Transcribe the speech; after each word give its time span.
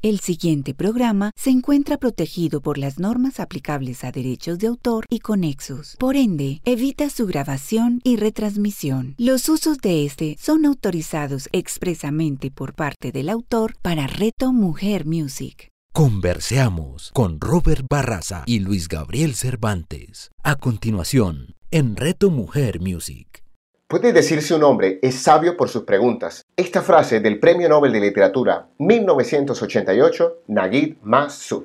El 0.00 0.20
siguiente 0.20 0.74
programa 0.74 1.32
se 1.34 1.50
encuentra 1.50 1.96
protegido 1.96 2.60
por 2.60 2.78
las 2.78 3.00
normas 3.00 3.40
aplicables 3.40 4.04
a 4.04 4.12
derechos 4.12 4.60
de 4.60 4.68
autor 4.68 5.04
y 5.10 5.18
conexos. 5.18 5.96
Por 5.98 6.14
ende, 6.14 6.60
evita 6.64 7.10
su 7.10 7.26
grabación 7.26 8.00
y 8.04 8.14
retransmisión. 8.14 9.16
Los 9.18 9.48
usos 9.48 9.78
de 9.78 10.04
este 10.04 10.36
son 10.38 10.66
autorizados 10.66 11.48
expresamente 11.50 12.52
por 12.52 12.74
parte 12.74 13.10
del 13.10 13.28
autor 13.28 13.74
para 13.82 14.06
Reto 14.06 14.52
Mujer 14.52 15.04
Music. 15.04 15.68
Converseamos 15.92 17.10
con 17.12 17.40
Robert 17.40 17.84
Barraza 17.90 18.44
y 18.46 18.60
Luis 18.60 18.86
Gabriel 18.86 19.34
Cervantes. 19.34 20.30
A 20.44 20.54
continuación, 20.54 21.56
en 21.72 21.96
Reto 21.96 22.30
Mujer 22.30 22.78
Music. 22.78 23.47
Puede 23.88 24.12
decir 24.12 24.42
si 24.42 24.52
un 24.52 24.64
hombre 24.64 24.98
es 25.00 25.14
sabio 25.14 25.56
por 25.56 25.70
sus 25.70 25.84
preguntas. 25.84 26.44
Esta 26.54 26.82
frase 26.82 27.20
del 27.20 27.40
Premio 27.40 27.70
Nobel 27.70 27.90
de 27.90 28.00
Literatura 28.00 28.68
1988, 28.76 30.42
Naguib 30.48 30.98
Mahfouz. 31.04 31.64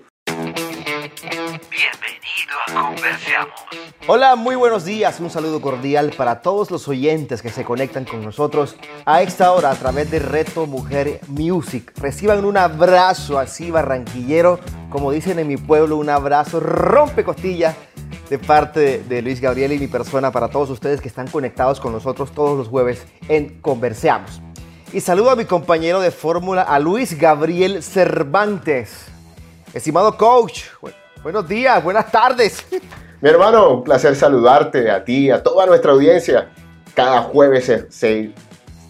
Conversamos. 2.73 3.53
Hola, 4.07 4.35
muy 4.35 4.55
buenos 4.55 4.83
días. 4.83 5.19
Un 5.19 5.29
saludo 5.29 5.61
cordial 5.61 6.11
para 6.17 6.41
todos 6.41 6.71
los 6.71 6.87
oyentes 6.87 7.43
que 7.43 7.49
se 7.49 7.63
conectan 7.63 8.03
con 8.03 8.23
nosotros 8.23 8.75
a 9.05 9.21
esta 9.21 9.51
hora 9.51 9.69
a 9.69 9.75
través 9.75 10.09
de 10.09 10.17
Reto 10.17 10.65
Mujer 10.65 11.21
Music. 11.27 11.93
Reciban 11.97 12.43
un 12.45 12.57
abrazo 12.57 13.37
así 13.37 13.69
barranquillero, 13.69 14.59
como 14.89 15.11
dicen 15.11 15.37
en 15.37 15.47
mi 15.47 15.57
pueblo, 15.57 15.97
un 15.97 16.09
abrazo 16.09 16.59
rompe 16.59 17.23
costillas 17.23 17.75
de 18.29 18.39
parte 18.39 19.03
de, 19.03 19.21
Luis 19.21 19.39
Gabriel 19.39 19.73
y 19.73 19.79
mi 19.79 19.87
persona 19.87 20.31
para 20.31 20.49
todos 20.49 20.71
ustedes 20.71 20.99
que 20.99 21.07
están 21.07 21.27
conectados 21.27 21.79
con 21.79 21.91
nosotros 21.91 22.31
todos 22.31 22.57
los 22.57 22.69
jueves 22.69 23.05
en 23.29 23.61
Conversamos. 23.61 24.41
Y 24.91 24.99
saludo 24.99 25.29
a 25.29 25.35
mi 25.35 25.45
compañero 25.45 26.01
de 26.01 26.09
fórmula, 26.09 26.63
a 26.63 26.79
Luis 26.79 27.17
Gabriel 27.19 27.83
Cervantes. 27.83 29.05
Estimado 29.73 30.17
coach, 30.17 30.63
buenos 31.23 31.47
días, 31.47 31.81
buenas 31.83 32.11
tardes. 32.11 32.65
Mi 33.21 33.29
hermano, 33.29 33.75
un 33.75 33.83
placer 33.83 34.15
saludarte 34.15 34.91
a 34.91 35.03
ti, 35.05 35.31
a 35.31 35.41
toda 35.41 35.65
nuestra 35.65 35.93
audiencia. 35.93 36.49
Cada 36.93 37.21
jueves 37.21 37.65
se, 37.65 37.89
se 37.89 38.33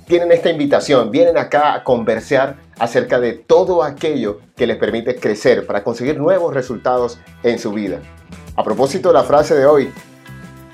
tienen 0.07 0.31
esta 0.31 0.49
invitación, 0.49 1.11
vienen 1.11 1.37
acá 1.37 1.75
a 1.75 1.83
conversar 1.83 2.55
acerca 2.79 3.19
de 3.19 3.33
todo 3.33 3.83
aquello 3.83 4.39
que 4.55 4.65
les 4.65 4.77
permite 4.77 5.15
crecer 5.15 5.67
para 5.67 5.83
conseguir 5.83 6.17
nuevos 6.17 6.53
resultados 6.53 7.19
en 7.43 7.59
su 7.59 7.71
vida. 7.71 7.99
A 8.55 8.63
propósito 8.63 9.09
de 9.09 9.13
la 9.13 9.23
frase 9.23 9.55
de 9.55 9.67
hoy, 9.67 9.91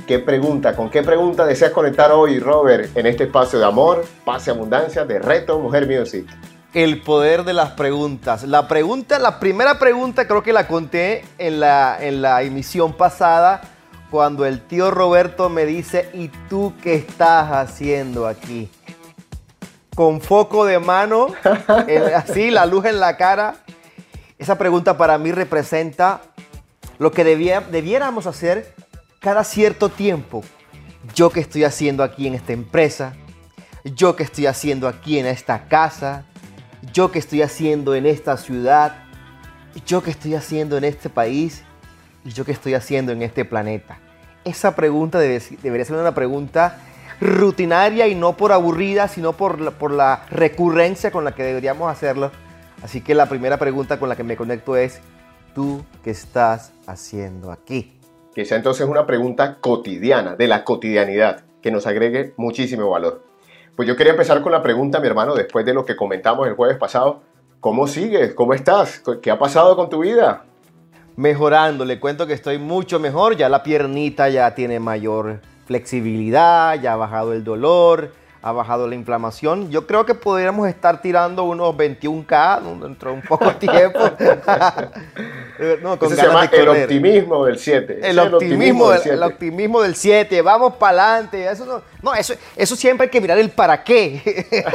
¿qué 0.07 0.19
pregunta, 0.19 0.75
con 0.75 0.89
qué 0.89 1.03
pregunta 1.03 1.45
deseas 1.45 1.71
conectar 1.71 2.11
hoy, 2.13 2.39
Robert, 2.39 2.95
en 2.95 3.05
este 3.05 3.25
espacio 3.25 3.59
de 3.59 3.65
amor, 3.65 4.05
paz 4.23 4.47
y 4.47 4.51
abundancia 4.51 5.03
de 5.03 5.19
Reto 5.19 5.59
Mujer 5.59 5.85
Music? 5.85 6.25
El 6.73 7.01
poder 7.01 7.43
de 7.45 7.53
las 7.53 7.71
preguntas. 7.71 8.43
La 8.43 8.67
pregunta, 8.67 9.17
la 9.17 9.39
primera 9.39 9.79
pregunta 9.79 10.27
creo 10.27 10.43
que 10.43 10.53
la 10.53 10.67
conté 10.67 11.23
en 11.39 11.59
la, 11.59 11.97
en 11.99 12.21
la 12.21 12.43
emisión 12.43 12.93
pasada 12.93 13.61
cuando 14.11 14.45
el 14.45 14.61
tío 14.61 14.91
Roberto 14.91 15.49
me 15.49 15.65
dice, 15.65 16.09
¿y 16.13 16.27
tú 16.47 16.73
qué 16.83 16.95
estás 16.95 17.51
haciendo 17.51 18.27
aquí? 18.27 18.69
Con 19.95 20.21
foco 20.21 20.65
de 20.65 20.79
mano, 20.79 21.27
el- 21.87 22.13
así, 22.13 22.51
la 22.51 22.65
luz 22.67 22.85
en 22.85 22.99
la 22.99 23.17
cara. 23.17 23.55
Esa 24.37 24.57
pregunta 24.57 24.95
para 24.97 25.17
mí 25.17 25.31
representa 25.31 26.21
lo 26.99 27.11
que 27.11 27.23
debía- 27.23 27.61
debiéramos 27.61 28.27
hacer 28.27 28.73
cada 29.19 29.43
cierto 29.43 29.89
tiempo. 29.89 30.43
Yo 31.15 31.31
qué 31.31 31.39
estoy 31.39 31.63
haciendo 31.63 32.03
aquí 32.03 32.27
en 32.27 32.35
esta 32.35 32.53
empresa, 32.53 33.13
yo 33.83 34.15
qué 34.15 34.23
estoy 34.23 34.45
haciendo 34.45 34.87
aquí 34.87 35.17
en 35.17 35.25
esta 35.25 35.67
casa, 35.67 36.25
yo 36.93 37.11
qué 37.11 37.19
estoy 37.19 37.41
haciendo 37.41 37.95
en 37.95 38.05
esta 38.05 38.37
ciudad, 38.37 38.95
yo 39.85 40.01
qué 40.03 40.11
estoy 40.11 40.35
haciendo 40.35 40.77
en 40.77 40.83
este 40.83 41.09
país 41.09 41.63
y 42.25 42.29
yo 42.31 42.45
qué 42.45 42.51
estoy 42.51 42.73
haciendo 42.73 43.11
en 43.11 43.21
este 43.21 43.45
planeta. 43.45 43.99
Esa 44.45 44.75
pregunta 44.75 45.19
debe- 45.19 45.57
debería 45.61 45.85
ser 45.85 45.97
una 45.97 46.13
pregunta 46.15 46.77
rutinaria 47.21 48.07
y 48.07 48.15
no 48.15 48.37
por 48.37 48.51
aburrida, 48.51 49.07
sino 49.07 49.33
por 49.33 49.59
la, 49.59 49.71
por 49.71 49.91
la 49.91 50.25
recurrencia 50.31 51.11
con 51.11 51.23
la 51.25 51.33
que 51.33 51.43
deberíamos 51.43 51.91
hacerlo. 51.91 52.31
Así 52.81 53.01
que 53.01 53.13
la 53.13 53.27
primera 53.27 53.57
pregunta 53.57 53.99
con 53.99 54.07
la 54.07 54.15
que 54.15 54.23
me 54.23 54.37
conecto 54.37 54.77
es, 54.77 55.01
¿tú 55.53 55.83
qué 56.03 56.11
estás 56.11 56.71
haciendo 56.87 57.51
aquí? 57.51 57.99
Que 58.33 58.45
sea 58.45 58.55
entonces 58.57 58.87
una 58.87 59.05
pregunta 59.05 59.57
cotidiana, 59.59 60.35
de 60.35 60.47
la 60.47 60.63
cotidianidad, 60.63 61.43
que 61.61 61.71
nos 61.71 61.85
agregue 61.87 62.33
muchísimo 62.37 62.89
valor. 62.89 63.25
Pues 63.79 63.87
yo 63.87 63.95
quería 63.95 64.11
empezar 64.11 64.41
con 64.41 64.51
la 64.51 64.61
pregunta, 64.61 64.99
mi 64.99 65.07
hermano, 65.07 65.35
después 65.35 65.65
de 65.65 65.73
lo 65.73 65.85
que 65.85 65.95
comentamos 65.95 66.45
el 66.49 66.55
jueves 66.55 66.75
pasado. 66.75 67.21
¿Cómo 67.61 67.87
sigues? 67.87 68.33
¿Cómo 68.33 68.53
estás? 68.53 69.01
¿Qué 69.21 69.31
ha 69.31 69.39
pasado 69.39 69.77
con 69.77 69.89
tu 69.89 69.99
vida? 69.99 70.43
mejorando. 71.15 71.85
Le 71.85 71.97
cuento 71.97 72.27
que 72.27 72.33
estoy 72.33 72.57
mucho 72.57 72.99
mejor. 72.99 73.37
Ya 73.37 73.47
la 73.47 73.63
piernita 73.63 74.27
ya 74.27 74.53
tiene 74.53 74.81
mayor 74.81 75.39
flexibilidad, 75.65 76.77
ya 76.81 76.91
ha 76.91 76.95
bajado 76.97 77.31
el 77.31 77.45
dolor, 77.45 78.11
ha 78.41 78.51
bajado 78.51 78.87
la 78.87 78.95
inflamación. 78.95 79.69
Yo 79.69 79.85
creo 79.85 80.05
que 80.05 80.15
podríamos 80.15 80.67
estar 80.67 81.01
tirando 81.01 81.43
unos 81.43 81.75
21K 81.75 82.61
¿no? 82.61 82.87
dentro 82.87 83.11
de 83.11 83.15
un 83.17 83.21
poco 83.21 83.45
de 83.45 83.53
tiempo. 83.55 83.99
no, 85.81 85.99
con 85.99 86.07
Ese 86.07 86.21
se 86.21 86.27
llama 86.27 86.47
de 86.47 86.57
el 86.57 86.69
optimismo 86.69 87.45
del 87.45 87.59
7. 87.59 87.99
El 88.01 88.19
optimismo, 88.19 88.91
del, 88.91 89.03
del 89.03 89.13
el 89.13 89.23
optimismo 89.23 89.81
del 89.81 89.95
7, 89.95 90.41
vamos 90.41 90.75
para 90.75 91.11
adelante. 91.11 91.49
Eso 91.51 91.65
no, 91.65 91.81
no, 92.01 92.13
eso, 92.15 92.33
eso 92.55 92.75
siempre 92.75 93.05
hay 93.05 93.11
que 93.11 93.19
mirar 93.21 93.37
el 93.37 93.49
para 93.49 93.83
qué. 93.83 94.21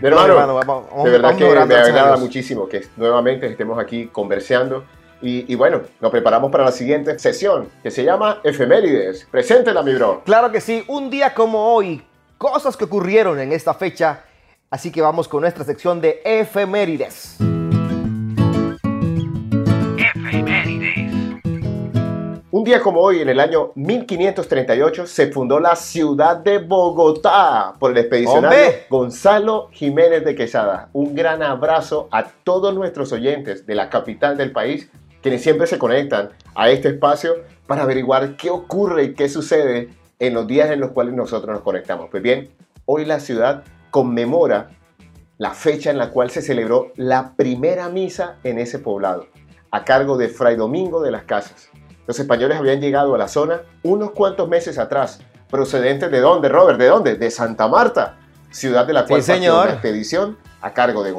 Mi 0.00 0.08
hermano, 0.08 0.28
No, 0.28 0.32
hermano, 0.34 0.54
vamos- 0.54 0.86
vamos- 0.90 1.04
de 1.04 1.10
verdad 1.10 1.34
vamos 1.34 1.38
que 1.38 1.66
me 1.66 1.74
agrada 1.74 2.16
muchísimo 2.16 2.68
que 2.68 2.86
nuevamente 2.96 3.46
estemos 3.46 3.78
aquí 3.78 4.06
conversando. 4.06 4.84
Y, 5.22 5.52
y 5.52 5.54
bueno, 5.54 5.82
nos 6.00 6.10
preparamos 6.10 6.50
para 6.50 6.64
la 6.64 6.72
siguiente 6.72 7.18
sesión 7.18 7.68
que 7.82 7.90
se 7.90 8.04
llama 8.04 8.40
Efemérides. 8.42 9.26
Preséntela, 9.30 9.82
mi 9.82 9.94
bro. 9.94 10.22
Claro 10.24 10.50
que 10.50 10.60
sí, 10.60 10.84
un 10.88 11.10
día 11.10 11.34
como 11.34 11.74
hoy, 11.74 12.02
cosas 12.38 12.76
que 12.76 12.84
ocurrieron 12.84 13.38
en 13.38 13.52
esta 13.52 13.74
fecha. 13.74 14.24
Así 14.70 14.92
que 14.92 15.02
vamos 15.02 15.26
con 15.26 15.40
nuestra 15.40 15.64
sección 15.64 16.00
de 16.00 16.22
efemérides. 16.24 17.38
Efemérides. 19.98 21.10
Un 22.52 22.64
día 22.64 22.80
como 22.80 23.00
hoy, 23.00 23.20
en 23.20 23.28
el 23.28 23.40
año 23.40 23.72
1538, 23.74 25.06
se 25.06 25.32
fundó 25.32 25.58
la 25.58 25.74
ciudad 25.76 26.36
de 26.36 26.58
Bogotá 26.58 27.74
por 27.78 27.90
el 27.90 27.98
expedicionario 27.98 28.58
¡Hombre! 28.58 28.86
Gonzalo 28.88 29.68
Jiménez 29.72 30.24
de 30.24 30.34
Quesada. 30.34 30.88
Un 30.92 31.14
gran 31.14 31.42
abrazo 31.42 32.08
a 32.10 32.24
todos 32.24 32.74
nuestros 32.74 33.12
oyentes 33.12 33.66
de 33.66 33.74
la 33.74 33.90
capital 33.90 34.36
del 34.36 34.52
país, 34.52 34.88
quienes 35.22 35.42
siempre 35.42 35.66
se 35.66 35.78
conectan 35.78 36.30
a 36.54 36.70
este 36.70 36.88
espacio 36.88 37.36
para 37.66 37.82
averiguar 37.82 38.36
qué 38.36 38.50
ocurre 38.50 39.04
y 39.04 39.14
qué 39.14 39.28
sucede 39.28 39.90
en 40.18 40.34
los 40.34 40.46
días 40.46 40.70
en 40.70 40.80
los 40.80 40.90
cuales 40.90 41.14
nosotros 41.14 41.52
nos 41.54 41.62
conectamos. 41.62 42.08
Pues 42.10 42.22
bien, 42.22 42.50
hoy 42.84 43.04
la 43.04 43.20
ciudad 43.20 43.64
conmemora 43.90 44.70
la 45.38 45.52
fecha 45.52 45.90
en 45.90 45.96
la 45.98 46.10
cual 46.10 46.30
se 46.30 46.42
celebró 46.42 46.92
la 46.96 47.34
primera 47.34 47.88
misa 47.88 48.36
en 48.44 48.58
ese 48.58 48.78
poblado, 48.78 49.26
a 49.70 49.84
cargo 49.84 50.18
de 50.18 50.28
Fray 50.28 50.56
Domingo 50.56 51.00
de 51.00 51.10
las 51.10 51.24
Casas. 51.24 51.70
Los 52.06 52.18
españoles 52.18 52.58
habían 52.58 52.80
llegado 52.80 53.14
a 53.14 53.18
la 53.18 53.28
zona 53.28 53.62
unos 53.82 54.10
cuantos 54.10 54.48
meses 54.48 54.78
atrás, 54.78 55.20
procedentes 55.48 56.10
de 56.10 56.20
dónde, 56.20 56.48
Robert, 56.48 56.78
de 56.78 56.88
dónde? 56.88 57.14
De 57.14 57.30
Santa 57.30 57.68
Marta, 57.68 58.18
ciudad 58.50 58.86
de 58.86 58.92
la 58.92 59.06
cual 59.06 59.22
Sí, 59.22 59.30
partió 59.30 59.50
señor. 59.52 59.64
una 59.66 59.72
expedición 59.72 60.36
a 60.60 60.74
cargo 60.74 61.02
de 61.02 61.14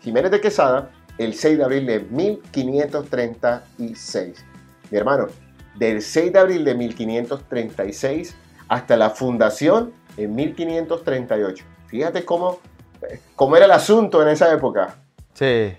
Jiménez 0.00 0.30
de 0.30 0.40
Quesada 0.40 0.90
el 1.18 1.34
6 1.34 1.58
de 1.58 1.64
abril 1.64 1.84
de 1.86 2.00
1536. 2.00 4.44
Mi 4.90 4.98
hermano, 4.98 5.28
del 5.74 6.02
6 6.02 6.32
de 6.32 6.38
abril 6.38 6.64
de 6.64 6.74
1536 6.74 8.34
hasta 8.68 8.96
la 8.96 9.10
fundación 9.10 9.92
en 10.16 10.34
1538. 10.34 11.64
Fíjate 11.86 12.24
cómo, 12.24 12.60
cómo 13.36 13.56
era 13.56 13.66
el 13.66 13.72
asunto 13.72 14.22
en 14.22 14.28
esa 14.28 14.52
época. 14.52 14.96
Sí. 15.34 15.74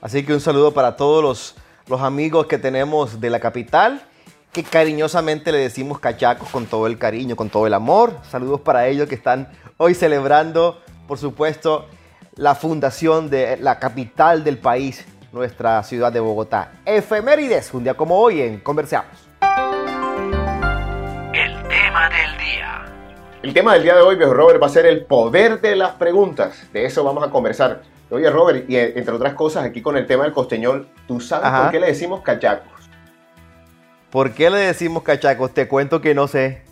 Así 0.00 0.24
que 0.24 0.34
un 0.34 0.40
saludo 0.40 0.72
para 0.72 0.96
todos 0.96 1.22
los, 1.22 1.54
los 1.86 2.00
amigos 2.00 2.46
que 2.46 2.58
tenemos 2.58 3.20
de 3.20 3.30
la 3.30 3.40
capital, 3.40 4.02
que 4.52 4.64
cariñosamente 4.64 5.52
le 5.52 5.58
decimos 5.58 6.00
cachacos 6.00 6.48
con 6.50 6.66
todo 6.66 6.86
el 6.86 6.98
cariño, 6.98 7.36
con 7.36 7.48
todo 7.48 7.66
el 7.66 7.74
amor. 7.74 8.18
Saludos 8.28 8.60
para 8.60 8.88
ellos 8.88 9.08
que 9.08 9.14
están 9.14 9.48
hoy 9.78 9.94
celebrando, 9.94 10.80
por 11.06 11.18
supuesto, 11.18 11.86
la 12.36 12.54
fundación 12.54 13.28
de 13.28 13.58
la 13.58 13.78
capital 13.78 14.42
del 14.42 14.58
país, 14.58 15.04
nuestra 15.32 15.82
ciudad 15.82 16.12
de 16.12 16.20
Bogotá. 16.20 16.72
Efemérides, 16.84 17.74
un 17.74 17.84
día 17.84 17.94
como 17.94 18.18
hoy 18.18 18.40
en 18.40 18.60
Conversamos. 18.60 19.28
El 21.34 21.62
tema 21.68 22.08
del 22.08 22.38
día. 22.38 22.84
El 23.42 23.52
tema 23.52 23.74
del 23.74 23.82
día 23.82 23.96
de 23.96 24.02
hoy, 24.02 24.16
viejo 24.16 24.32
Robert, 24.32 24.62
va 24.62 24.66
a 24.66 24.70
ser 24.70 24.86
el 24.86 25.04
poder 25.04 25.60
de 25.60 25.76
las 25.76 25.92
preguntas. 25.92 26.68
De 26.72 26.86
eso 26.86 27.04
vamos 27.04 27.22
a 27.22 27.30
conversar. 27.30 27.82
Oye, 28.10 28.30
Robert, 28.30 28.68
y 28.68 28.76
entre 28.76 29.12
otras 29.12 29.34
cosas, 29.34 29.64
aquí 29.64 29.82
con 29.82 29.96
el 29.96 30.06
tema 30.06 30.24
del 30.24 30.32
costeñol, 30.32 30.88
¿tú 31.06 31.20
sabes 31.20 31.46
Ajá. 31.46 31.62
por 31.62 31.70
qué 31.72 31.80
le 31.80 31.86
decimos 31.88 32.22
cachacos? 32.22 32.72
¿Por 34.10 34.32
qué 34.32 34.50
le 34.50 34.58
decimos 34.58 35.02
cachacos? 35.02 35.52
Te 35.52 35.68
cuento 35.68 36.00
que 36.00 36.14
no 36.14 36.28
sé. 36.28 36.62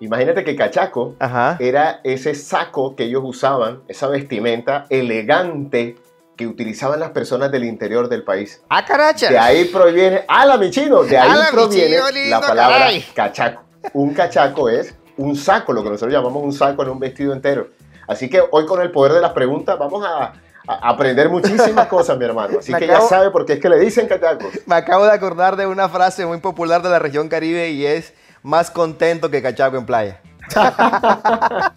Imagínate 0.00 0.44
que 0.44 0.56
cachaco 0.56 1.14
Ajá. 1.18 1.56
era 1.60 2.00
ese 2.04 2.34
saco 2.34 2.96
que 2.96 3.04
ellos 3.04 3.22
usaban, 3.24 3.82
esa 3.88 4.08
vestimenta 4.08 4.86
elegante 4.88 5.96
que 6.36 6.46
utilizaban 6.46 7.00
las 7.00 7.10
personas 7.10 7.52
del 7.52 7.64
interior 7.64 8.08
del 8.08 8.22
país. 8.24 8.62
¡Ah, 8.70 8.82
caracha! 8.84 9.28
De 9.28 9.38
ahí 9.38 9.66
proviene, 9.66 10.24
¡ala, 10.26 10.56
mi 10.56 10.70
chino! 10.70 11.02
De 11.02 11.18
ahí 11.18 11.30
¡Ala, 11.30 11.44
mi 11.46 11.50
proviene 11.52 11.96
lindo, 12.12 12.30
la 12.30 12.40
palabra 12.40 12.78
caray! 12.78 13.02
cachaco. 13.14 13.62
Un 13.92 14.14
cachaco 14.14 14.68
es 14.70 14.94
un 15.18 15.36
saco, 15.36 15.72
lo 15.74 15.82
que 15.82 15.90
nosotros 15.90 16.12
llamamos 16.14 16.42
un 16.42 16.52
saco 16.52 16.82
en 16.82 16.88
un 16.90 16.98
vestido 16.98 17.34
entero. 17.34 17.68
Así 18.08 18.30
que 18.30 18.42
hoy 18.50 18.64
con 18.64 18.80
el 18.80 18.90
poder 18.90 19.12
de 19.12 19.20
las 19.20 19.32
preguntas 19.32 19.78
vamos 19.78 20.02
a, 20.06 20.32
a 20.66 20.88
aprender 20.88 21.28
muchísimas 21.28 21.86
cosas, 21.88 22.16
mi 22.16 22.24
hermano. 22.24 22.58
Así 22.60 22.72
Me 22.72 22.78
que 22.78 22.86
acabo- 22.86 23.02
ya 23.02 23.08
sabe 23.08 23.30
por 23.30 23.44
qué 23.44 23.52
es 23.54 23.60
que 23.60 23.68
le 23.68 23.78
dicen 23.78 24.08
cachacos. 24.08 24.48
Me 24.64 24.76
acabo 24.76 25.04
de 25.04 25.12
acordar 25.12 25.56
de 25.56 25.66
una 25.66 25.90
frase 25.90 26.24
muy 26.24 26.38
popular 26.38 26.80
de 26.80 26.88
la 26.88 26.98
región 26.98 27.28
Caribe 27.28 27.68
y 27.70 27.84
es 27.84 28.14
más 28.42 28.70
contento 28.70 29.30
que 29.30 29.42
cachaco 29.42 29.76
en 29.76 29.86
playa. 29.86 30.20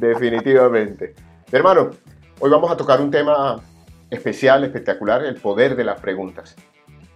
Definitivamente. 0.00 1.14
Hermano, 1.50 1.90
hoy 2.40 2.50
vamos 2.50 2.70
a 2.70 2.76
tocar 2.76 3.00
un 3.00 3.10
tema 3.10 3.60
especial, 4.10 4.64
espectacular, 4.64 5.24
el 5.24 5.36
poder 5.36 5.76
de 5.76 5.84
las 5.84 6.00
preguntas. 6.00 6.54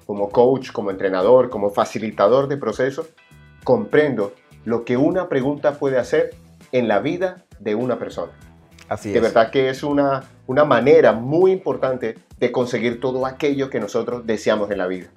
Como 0.07 0.31
coach, 0.31 0.73
como 0.73 0.91
entrenador, 0.91 1.51
como 1.51 1.71
facilitador 1.71 2.49
de 2.49 2.57
procesos, 2.57 3.07
comprendo 3.65 4.35
lo 4.65 4.85
que 4.85 4.97
una 4.97 5.29
pregunta 5.29 5.75
puede 5.79 5.99
hacer 5.99 6.35
en 6.73 6.89
la 6.89 7.01
vida 7.01 7.45
de 7.61 7.75
una 7.75 7.99
persona. 7.99 8.33
Así 8.89 9.11
De 9.11 9.19
es. 9.19 9.23
verdad 9.23 9.51
que 9.51 9.69
es 9.69 9.83
una, 9.83 10.25
una 10.47 10.65
manera 10.65 11.13
muy 11.13 11.53
importante 11.53 12.19
de 12.39 12.53
conseguir 12.53 13.01
todo 13.01 13.25
aquello 13.27 13.71
que 13.71 13.81
nosotros 13.81 14.27
deseamos 14.27 14.71
en 14.71 14.79
la 14.79 14.87
vida. 14.87 15.09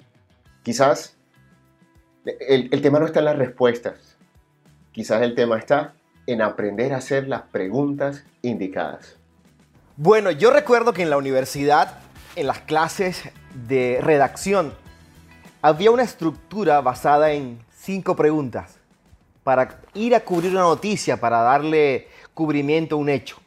Quizás 0.62 1.15
el, 2.26 2.82
tema 2.82 2.98
no 2.98 3.06
está 3.06 3.20
en 3.20 3.26
las 3.26 3.38
respuestas. 3.38 4.16
Quizás 4.92 5.22
el 5.22 5.34
tema 5.34 5.58
está 5.58 5.94
en 6.26 6.42
aprender 6.42 6.92
a 6.92 6.96
hacer 6.96 7.28
las 7.28 7.42
preguntas 7.42 8.24
indicadas. 8.42 9.16
Bueno, 9.96 10.30
yo 10.30 10.50
recuerdo 10.50 10.92
que 10.92 11.02
en 11.02 11.10
la 11.10 11.16
universidad, 11.16 11.98
en 12.34 12.46
las 12.46 12.60
clases 12.60 13.22
de 13.66 14.00
redacción, 14.02 14.74
había 15.62 15.90
una 15.90 16.02
estructura 16.02 16.80
basada 16.80 17.32
en 17.32 17.60
cinco 17.74 18.16
preguntas 18.16 18.78
para 19.44 19.80
ir 19.94 20.14
a 20.14 20.20
cubrir 20.20 20.50
una 20.50 20.62
noticia, 20.62 21.18
para 21.18 21.40
darle 21.40 22.08
cubrimiento 22.34 22.96
a 22.96 22.98
un 22.98 23.08
hecho. 23.08 23.38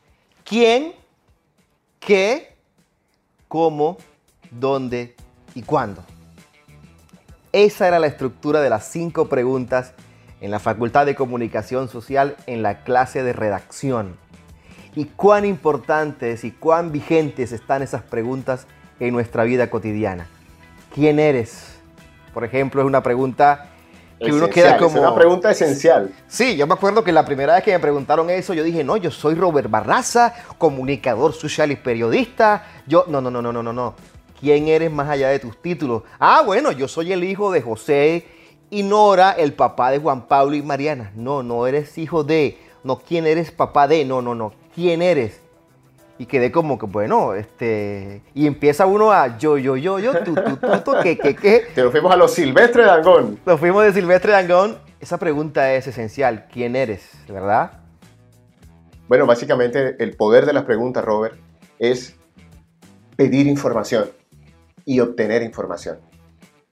¿Quién? 0.46 0.94
¿Qué? 2.00 2.56
¿Cómo? 3.48 3.98
¿Dónde? 4.50 5.16
¿Y 5.54 5.62
cuándo? 5.62 6.04
Esa 7.52 7.88
era 7.88 7.98
la 7.98 8.08
estructura 8.08 8.62
de 8.62 8.70
las 8.70 8.86
cinco 8.86 9.28
preguntas 9.28 9.94
en 10.40 10.52
la 10.52 10.60
Facultad 10.60 11.08
de 11.08 11.16
Comunicación 11.16 11.90
Social 11.90 12.36
en 12.46 12.62
la 12.62 12.84
clase 12.84 13.24
de 13.24 13.34
redacción 13.34 14.18
y 14.96 15.06
cuán 15.06 15.46
importantes 15.46 16.44
y 16.44 16.52
cuán 16.52 16.92
vigentes 16.92 17.52
están 17.52 17.82
esas 17.82 18.04
preguntas 18.04 18.68
en 19.00 19.14
nuestra 19.14 19.46
vida 19.46 19.70
cotidiana. 19.70 20.28
¿Quién 20.94 21.20
eres? 21.20 21.80
Por 22.34 22.44
ejemplo, 22.44 22.82
es 22.82 22.88
una 22.88 23.02
pregunta 23.02 23.70
que 24.20 24.32
uno 24.32 24.48
queda 24.50 24.76
Esencial, 24.76 24.80
como... 24.80 24.96
Es 24.98 25.02
una 25.02 25.16
pregunta 25.16 25.52
esencial. 25.52 26.12
Sí, 26.28 26.56
yo 26.56 26.68
me 26.68 26.74
acuerdo 26.74 27.04
que 27.04 27.12
la 27.12 27.26
primera 27.26 27.56
vez 27.56 27.64
que 27.64 27.72
me 27.72 27.80
preguntaron 27.80 28.30
eso, 28.30 28.54
yo 28.54 28.64
dije, 28.64 28.84
no, 28.84 28.98
yo 28.98 29.10
soy 29.10 29.34
Robert 29.34 29.70
Barraza, 29.70 30.34
comunicador 30.58 31.34
social 31.34 31.72
y 31.72 31.78
periodista. 31.78 32.64
Yo, 32.86 33.06
no, 33.08 33.22
no, 33.22 33.32
no, 33.32 33.42
no, 33.42 33.52
no, 33.52 33.64
no, 33.64 33.74
no. 33.74 33.96
¿Quién 34.40 34.70
eres 34.70 34.90
más 34.90 35.10
allá 35.10 35.30
de 35.30 35.40
tus 35.40 35.62
títulos? 35.62 36.04
Ah, 36.18 36.44
bueno, 36.46 36.72
yo 36.72 36.88
soy 36.88 37.12
el 37.12 37.26
hijo 37.26 37.52
de 37.52 37.62
José 37.62 38.26
y 38.70 38.84
Nora, 38.84 39.32
el 39.32 39.54
papá 39.54 39.92
de 39.92 40.00
Juan 40.00 40.28
Pablo 40.28 40.56
y 40.56 40.62
Mariana. 40.62 41.12
No, 41.16 41.44
no 41.44 41.68
eres 41.68 41.98
hijo 41.98 42.24
de, 42.24 42.58
no, 42.84 43.00
¿quién 43.00 43.28
eres 43.28 43.52
papá 43.52 43.88
de? 43.88 44.06
No, 44.06 44.22
no, 44.22 44.36
no, 44.36 44.54
¿quién 44.74 45.02
eres? 45.02 45.42
Y 46.18 46.26
quedé 46.26 46.52
como 46.52 46.78
que, 46.78 46.86
bueno, 46.86 47.34
este... 47.34 48.22
Y 48.34 48.48
empieza 48.48 48.86
uno 48.86 49.12
a 49.12 49.38
yo, 49.38 49.58
yo, 49.58 49.76
yo, 49.76 50.00
yo, 50.00 50.24
tú, 50.24 50.36
tú, 50.36 50.58
tú, 50.58 50.68
tú, 50.86 50.92
que, 51.02 51.18
que, 51.18 51.36
que. 51.36 51.60
Te 51.76 51.82
lo 51.82 51.92
fuimos 51.92 52.12
a 52.12 52.18
los 52.18 52.34
Silvestre 52.34 52.84
de 52.84 52.92
Angón. 52.92 53.40
Nos 53.46 53.60
fuimos 53.60 53.84
de 53.84 53.94
Silvestre 53.94 54.34
Dangón. 54.34 54.78
Esa 55.00 55.18
pregunta 55.18 55.74
es 55.74 55.88
esencial. 55.88 56.48
¿Quién 56.52 56.76
eres? 56.76 57.10
¿Verdad? 57.28 57.72
Bueno, 59.08 59.26
básicamente 59.26 59.96
el 60.00 60.16
poder 60.16 60.46
de 60.46 60.54
las 60.54 60.64
preguntas, 60.64 61.04
Robert, 61.04 61.36
es 61.80 62.16
pedir 63.16 63.48
información 63.48 64.10
y 64.90 65.02
obtener 65.02 65.44
información. 65.44 66.00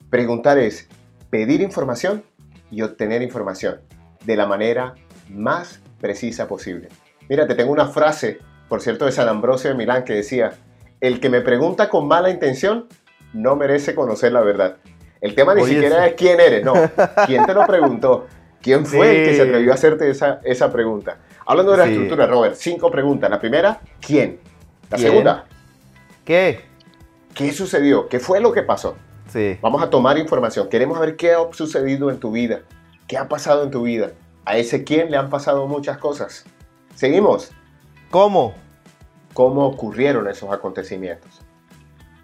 Preguntar 0.09 0.57
es 0.57 0.87
pedir 1.29 1.61
información 1.61 2.23
y 2.71 2.81
obtener 2.81 3.21
información 3.21 3.81
de 4.25 4.35
la 4.35 4.47
manera 4.47 4.95
más 5.29 5.81
precisa 6.01 6.47
posible. 6.47 6.89
Mira, 7.29 7.45
te 7.45 7.53
tengo 7.53 7.71
una 7.71 7.85
frase, 7.89 8.39
por 8.69 8.81
cierto, 8.81 9.05
de 9.05 9.11
San 9.11 9.29
Ambrosio 9.29 9.69
de 9.69 9.75
Milán 9.75 10.03
que 10.03 10.13
decía, 10.13 10.53
el 10.99 11.19
que 11.19 11.29
me 11.29 11.41
pregunta 11.41 11.89
con 11.89 12.07
mala 12.07 12.31
intención 12.31 12.87
no 13.33 13.55
merece 13.55 13.93
conocer 13.93 14.31
la 14.31 14.41
verdad. 14.41 14.77
El 15.21 15.35
tema 15.35 15.53
ni 15.53 15.61
Oye, 15.61 15.73
siquiera 15.75 16.01
sí. 16.05 16.09
es 16.09 16.15
quién 16.15 16.39
eres, 16.39 16.65
no. 16.65 16.73
¿Quién 17.27 17.45
te 17.45 17.53
lo 17.53 17.67
preguntó? 17.67 18.25
¿Quién 18.63 18.87
fue 18.87 19.11
el 19.19 19.29
que 19.29 19.35
se 19.35 19.43
atrevió 19.43 19.71
a 19.71 19.75
hacerte 19.75 20.09
esa, 20.09 20.41
esa 20.43 20.71
pregunta? 20.73 21.19
Hablando 21.45 21.73
de 21.73 21.77
la 21.77 21.83
Sí. 21.85 21.91
estructura, 21.91 22.25
Robert, 22.25 22.55
cinco 22.55 22.89
preguntas. 22.89 23.29
La 23.29 23.39
primera, 23.39 23.79
¿quién? 24.01 24.39
La 24.89 24.97
¿Quién? 24.97 25.09
segunda, 25.11 25.45
¿Qué? 26.25 26.61
¿Qué 27.37 27.53
sucedió? 27.53 28.09
¿Qué 28.09 28.19
fue 28.19 28.41
lo 28.41 28.51
que 28.51 28.63
pasó? 28.63 28.95
Sí. 29.27 29.59
Vamos 29.61 29.83
a 29.83 29.89
tomar 29.89 30.17
información. 30.17 30.67
Queremos 30.69 30.99
ver 30.99 31.15
qué 31.15 31.33
ha 31.33 31.53
sucedido 31.53 32.09
en 32.09 32.19
tu 32.19 32.31
vida. 32.31 32.61
¿Qué 33.07 33.15
ha 33.15 33.29
pasado 33.29 33.63
en 33.63 33.71
tu 33.71 33.83
vida? 33.83 34.11
A 34.43 34.57
ese 34.57 34.83
quién 34.83 35.11
le 35.11 35.17
han 35.17 35.29
pasado 35.29 35.67
muchas 35.67 35.99
cosas. 35.99 36.45
Seguimos. 36.95 37.51
¿Cómo? 38.09 38.55
¿Cómo 39.33 39.67
ocurrieron 39.67 40.27
esos 40.27 40.51
acontecimientos? 40.51 41.41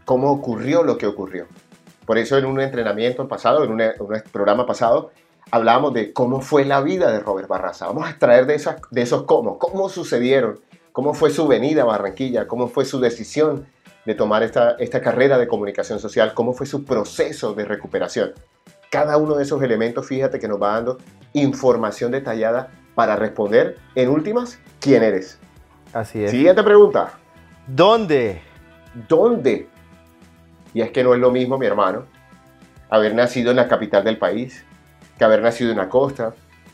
¿Cómo 0.03 0.31
ocurrió 0.31 0.81
lo 0.81 0.97
que 0.97 1.05
ocurrió? 1.05 1.45
Por 2.07 2.17
eso 2.17 2.37
en 2.37 2.45
un 2.45 2.59
entrenamiento 2.59 3.27
pasado, 3.27 3.63
en 3.63 3.71
un, 3.71 3.81
en 3.81 3.93
un 3.99 4.23
programa 4.31 4.65
pasado, 4.65 5.11
hablábamos 5.51 5.93
de 5.93 6.11
cómo 6.11 6.41
fue 6.41 6.65
la 6.65 6.81
vida 6.81 7.11
de 7.11 7.19
Robert 7.19 7.47
Barraza. 7.47 7.85
Vamos 7.85 8.07
a 8.07 8.09
extraer 8.09 8.47
de, 8.47 8.55
esas, 8.55 8.77
de 8.89 9.03
esos 9.03 9.23
cómo, 9.23 9.59
cómo 9.59 9.89
sucedieron, 9.89 10.59
cómo 10.91 11.13
fue 11.13 11.29
su 11.29 11.47
venida 11.47 11.83
a 11.83 11.85
Barranquilla, 11.85 12.47
cómo 12.47 12.67
fue 12.67 12.83
su 12.83 12.99
decisión 12.99 13.67
de 14.05 14.15
tomar 14.15 14.43
esta, 14.43 14.71
esta 14.79 15.01
carrera 15.01 15.37
de 15.37 15.47
comunicación 15.47 15.99
social, 15.99 16.33
cómo 16.33 16.53
fue 16.53 16.65
su 16.65 16.83
proceso 16.83 17.53
de 17.53 17.65
recuperación. 17.65 18.33
Cada 18.89 19.17
uno 19.17 19.35
de 19.35 19.43
esos 19.43 19.61
elementos, 19.63 20.07
fíjate 20.07 20.39
que 20.39 20.47
nos 20.47 20.61
va 20.61 20.73
dando 20.73 20.97
información 21.33 22.11
detallada 22.11 22.71
para 22.95 23.15
responder, 23.15 23.77
en 23.95 24.09
últimas, 24.09 24.59
quién 24.79 25.03
eres. 25.03 25.39
Así 25.93 26.23
es. 26.23 26.31
Siguiente 26.31 26.63
pregunta. 26.63 27.13
¿Dónde? 27.65 28.41
¿Dónde? 29.07 29.67
Y 30.73 30.81
es 30.81 30.91
que 30.91 31.03
no 31.03 31.13
es 31.13 31.19
lo 31.19 31.31
mismo, 31.31 31.57
mi 31.57 31.65
hermano, 31.65 32.05
haber 32.89 33.15
nacido 33.15 33.51
en 33.51 33.57
la 33.57 33.67
capital 33.67 34.03
del 34.03 34.17
país, 34.17 34.63
que 35.17 35.23
haber 35.23 35.41
nacido 35.41 35.71
en 35.71 35.77
la 35.77 35.89
costa, 35.89 36.33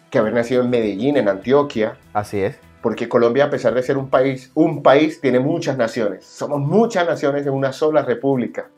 que 0.09 0.17
haber 0.17 0.33
nacido 0.33 0.63
en 0.63 0.69
Medellín, 0.69 1.17
en 1.17 1.29
Antioquia, 1.29 1.98
Así 2.13 2.41
es. 2.41 2.57
Porque 2.81 3.09
Colombia, 3.09 3.45
a 3.45 3.50
pesar 3.50 3.74
de 3.74 3.83
ser 3.83 3.98
un 3.98 4.09
país, 4.09 4.51
un 4.53 4.81
país 4.81 5.19
tiene 5.19 5.39
muchas 5.39 5.77
naciones. 5.77 6.25
Somos 6.25 6.59
muchas 6.59 7.05
naciones 7.05 7.45
en 7.45 7.53
una 7.53 7.74
sola 7.74 8.03
república. 8.03 8.69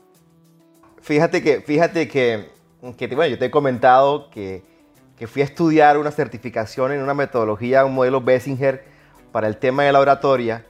Fíjate 1.02 1.42
que, 1.42 1.62
fíjate 1.62 2.08
que, 2.08 2.50
que 2.98 3.08
bueno, 3.08 3.32
yo 3.32 3.40
te 3.40 3.46
he 3.46 3.52
comentado 3.52 4.30
que, 4.30 4.64
que 5.18 5.28
fui 5.28 5.44
a 5.44 5.46
estudiar 5.46 5.98
una 5.98 6.12
certificación 6.12 6.92
en 6.92 7.02
una 7.02 7.14
metodología, 7.14 7.86
un 7.86 7.94
modelo 7.94 8.22
Bessinger 8.22 8.84
para 9.32 9.48
el 9.48 9.58
tema 9.58 9.84
de 9.84 9.92
la 9.92 10.00
oratoria. 10.00 10.66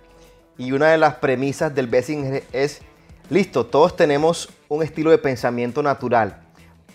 Y 0.57 0.73
una 0.73 0.89
de 0.89 0.97
las 0.97 1.15
premisas 1.15 1.73
del 1.73 1.87
Bessinger 1.87 2.43
es, 2.51 2.81
listo, 3.29 3.65
todos 3.65 3.95
tenemos 3.95 4.49
un 4.67 4.83
estilo 4.83 5.09
de 5.09 5.17
pensamiento 5.17 5.81
natural, 5.81 6.41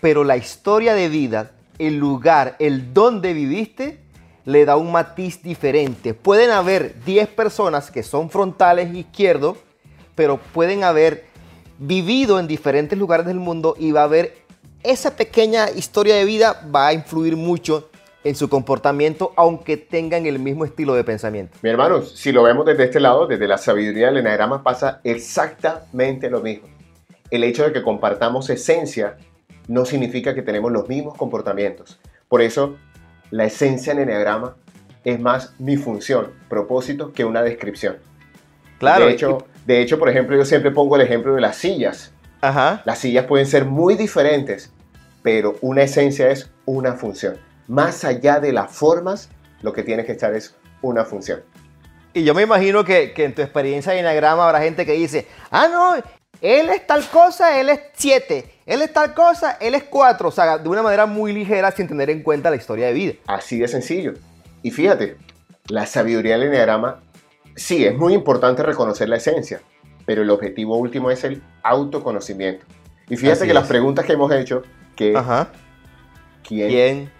pero 0.01 0.23
la 0.23 0.37
historia 0.37 0.93
de 0.93 1.09
vida, 1.09 1.51
el 1.79 1.97
lugar, 1.97 2.55
el 2.59 2.93
dónde 2.93 3.33
viviste, 3.33 4.06
le 4.47 4.63
da 4.63 4.77
un 4.77 4.93
matiz 4.93 5.43
diferente. 5.43 6.13
Pueden 6.13 6.51
haber 6.51 7.03
10 7.03 7.27
personas 7.27 7.91
que 7.91 8.01
son 8.01 8.29
frontales 8.29 8.95
izquierdos, 8.95 9.57
pero 10.15 10.37
pueden 10.37 10.85
haber 10.85 11.25
vivido 11.77 12.39
en 12.39 12.47
diferentes 12.47 12.97
lugares 12.97 13.25
del 13.25 13.41
mundo 13.41 13.75
y 13.77 13.91
va 13.91 14.01
a 14.01 14.05
haber 14.05 14.37
esa 14.83 15.17
pequeña 15.17 15.69
historia 15.71 16.15
de 16.15 16.23
vida 16.23 16.65
va 16.73 16.87
a 16.87 16.93
influir 16.93 17.35
mucho 17.35 17.89
en 18.23 18.35
su 18.35 18.47
comportamiento, 18.47 19.33
aunque 19.35 19.75
tengan 19.75 20.25
el 20.25 20.39
mismo 20.39 20.63
estilo 20.63 20.95
de 20.95 21.03
pensamiento. 21.03 21.57
Mi 21.61 21.69
hermano, 21.69 22.03
si 22.03 22.31
lo 22.31 22.41
vemos 22.43 22.65
desde 22.65 22.85
este 22.85 23.01
lado, 23.01 23.27
desde 23.27 23.49
la 23.49 23.57
sabiduría 23.57 24.07
del 24.07 24.17
enagrama, 24.17 24.63
pasa 24.63 25.01
exactamente 25.03 26.29
lo 26.29 26.39
mismo. 26.39 26.69
El 27.31 27.43
hecho 27.43 27.65
de 27.65 27.73
que 27.73 27.83
compartamos 27.83 28.49
esencia 28.49 29.17
no 29.67 29.83
significa 29.83 30.33
que 30.33 30.41
tenemos 30.41 30.71
los 30.71 30.87
mismos 30.87 31.17
comportamientos. 31.17 31.99
Por 32.29 32.41
eso, 32.41 32.77
la 33.31 33.45
esencia 33.45 33.93
en 33.93 33.99
enagrama 33.99 34.55
es 35.03 35.19
más 35.19 35.53
mi 35.59 35.77
función, 35.77 36.33
propósito, 36.49 37.13
que 37.13 37.25
una 37.25 37.41
descripción. 37.41 37.97
Claro. 38.79 39.05
De 39.05 39.11
hecho, 39.11 39.47
de 39.65 39.81
hecho, 39.81 39.99
por 39.99 40.09
ejemplo, 40.09 40.35
yo 40.35 40.45
siempre 40.45 40.71
pongo 40.71 40.95
el 40.95 41.01
ejemplo 41.01 41.33
de 41.35 41.41
las 41.41 41.57
sillas. 41.57 42.11
Ajá. 42.41 42.81
Las 42.85 42.99
sillas 42.99 43.25
pueden 43.25 43.47
ser 43.47 43.65
muy 43.65 43.95
diferentes, 43.95 44.71
pero 45.23 45.55
una 45.61 45.83
esencia 45.83 46.29
es 46.29 46.49
una 46.65 46.93
función. 46.93 47.37
Más 47.67 48.05
allá 48.05 48.39
de 48.39 48.53
las 48.53 48.71
formas, 48.71 49.29
lo 49.61 49.73
que 49.73 49.83
tiene 49.83 50.05
que 50.05 50.13
estar 50.13 50.33
es 50.33 50.55
una 50.81 51.03
función. 51.03 51.41
Y 52.13 52.23
yo 52.23 52.33
me 52.33 52.43
imagino 52.43 52.83
que, 52.83 53.13
que 53.13 53.25
en 53.25 53.35
tu 53.35 53.41
experiencia 53.41 53.91
de 53.91 53.99
Enneagrama 53.99 54.45
habrá 54.45 54.61
gente 54.61 54.85
que 54.85 54.93
dice, 54.93 55.27
ah, 55.51 55.67
no, 55.67 55.95
él 56.41 56.69
es 56.69 56.87
tal 56.87 57.07
cosa, 57.09 57.59
él 57.59 57.69
es 57.69 57.79
7, 57.93 58.56
él 58.67 58.81
es 58.81 58.91
tal 58.91 59.13
cosa, 59.13 59.57
él 59.61 59.73
es 59.73 59.85
4. 59.85 60.27
O 60.27 60.31
sea, 60.31 60.57
de 60.57 60.67
una 60.67 60.83
manera 60.83 61.05
muy 61.05 61.31
ligera 61.31 61.71
sin 61.71 61.87
tener 61.87 62.09
en 62.09 62.21
cuenta 62.21 62.49
la 62.49 62.57
historia 62.57 62.87
de 62.87 62.93
vida. 62.93 63.13
Así 63.25 63.57
de 63.57 63.67
sencillo. 63.67 64.13
Y 64.61 64.71
fíjate, 64.71 65.15
la 65.69 65.85
sabiduría 65.85 66.33
del 66.37 66.47
enneagrama, 66.47 66.99
sí, 67.55 67.85
es 67.85 67.97
muy 67.97 68.13
importante 68.13 68.63
reconocer 68.63 69.07
la 69.07 69.15
esencia, 69.15 69.61
pero 70.05 70.21
el 70.21 70.29
objetivo 70.29 70.75
último 70.75 71.09
es 71.09 71.23
el 71.23 71.41
autoconocimiento. 71.63 72.65
Y 73.09 73.15
fíjate 73.15 73.39
Así 73.39 73.47
que 73.47 73.53
las 73.53 73.67
preguntas 73.67 74.05
que 74.05 74.13
hemos 74.13 74.31
hecho, 74.33 74.63
que 74.97 75.15
Ajá. 75.15 75.49
quién, 76.43 76.69
¿Quién? 76.69 77.11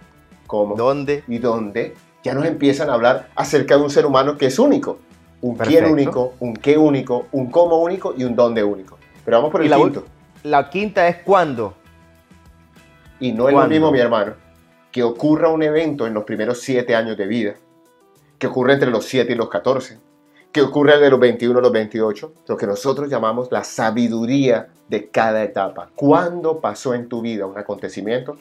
cómo 0.46 0.76
¿Dónde? 0.76 1.24
y 1.26 1.38
dónde, 1.38 1.94
ya 2.22 2.34
nos 2.34 2.44
empiezan 2.44 2.90
a 2.90 2.94
hablar 2.94 3.30
acerca 3.34 3.78
de 3.78 3.82
un 3.82 3.90
ser 3.90 4.04
humano 4.04 4.36
que 4.36 4.46
es 4.46 4.58
único. 4.58 4.98
Un 5.40 5.56
quién 5.56 5.86
único, 5.86 6.34
un 6.40 6.54
qué 6.54 6.76
único, 6.76 7.26
un 7.32 7.50
cómo 7.50 7.78
único 7.78 8.12
y 8.14 8.24
un 8.24 8.36
dónde 8.36 8.64
único. 8.64 8.98
Pero 9.24 9.38
vamos 9.38 9.52
por 9.52 9.62
el 9.62 9.72
quinto. 9.72 10.04
La 10.44 10.70
quinta 10.70 11.08
es 11.08 11.16
cuándo. 11.18 11.74
Y 13.20 13.32
no 13.32 13.48
es 13.48 13.52
lo 13.52 13.58
¿Cuándo? 13.58 13.70
mismo, 13.70 13.90
mi 13.90 13.98
hermano, 13.98 14.34
que 14.92 15.02
ocurra 15.02 15.48
un 15.48 15.62
evento 15.62 16.06
en 16.06 16.14
los 16.14 16.24
primeros 16.24 16.60
siete 16.60 16.94
años 16.94 17.16
de 17.16 17.26
vida, 17.26 17.54
que 18.38 18.46
ocurre 18.46 18.74
entre 18.74 18.90
los 18.90 19.04
7 19.04 19.32
y 19.32 19.36
los 19.36 19.48
14, 19.48 19.98
que 20.52 20.62
ocurre 20.62 20.98
de 20.98 21.10
los 21.10 21.18
21 21.18 21.58
a 21.58 21.62
los 21.62 21.72
28, 21.72 22.32
lo 22.46 22.56
que 22.56 22.66
nosotros 22.66 23.08
llamamos 23.08 23.50
la 23.50 23.64
sabiduría 23.64 24.68
de 24.88 25.08
cada 25.10 25.42
etapa. 25.42 25.90
Cuando 25.94 26.60
pasó 26.60 26.94
en 26.94 27.08
tu 27.08 27.20
vida 27.20 27.46
un 27.46 27.58
acontecimiento, 27.58 28.36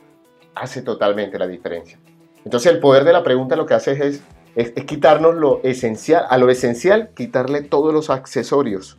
hace 0.56 0.84
totalmente 0.84 1.40
la 1.40 1.48
diferencia. 1.48 2.00
Entonces 2.46 2.72
el 2.72 2.80
poder 2.80 3.04
de 3.04 3.14
la 3.14 3.24
pregunta 3.24 3.56
lo 3.56 3.66
que 3.66 3.74
hace 3.74 3.92
es, 3.92 4.22
es, 4.56 4.74
es 4.76 4.86
quitarnos 4.86 5.36
lo 5.36 5.62
esencial, 5.64 6.26
a 6.30 6.38
lo 6.38 6.50
esencial 6.50 7.10
quitarle 7.16 7.62
todos 7.62 7.94
los 7.94 8.10
accesorios. 8.10 8.98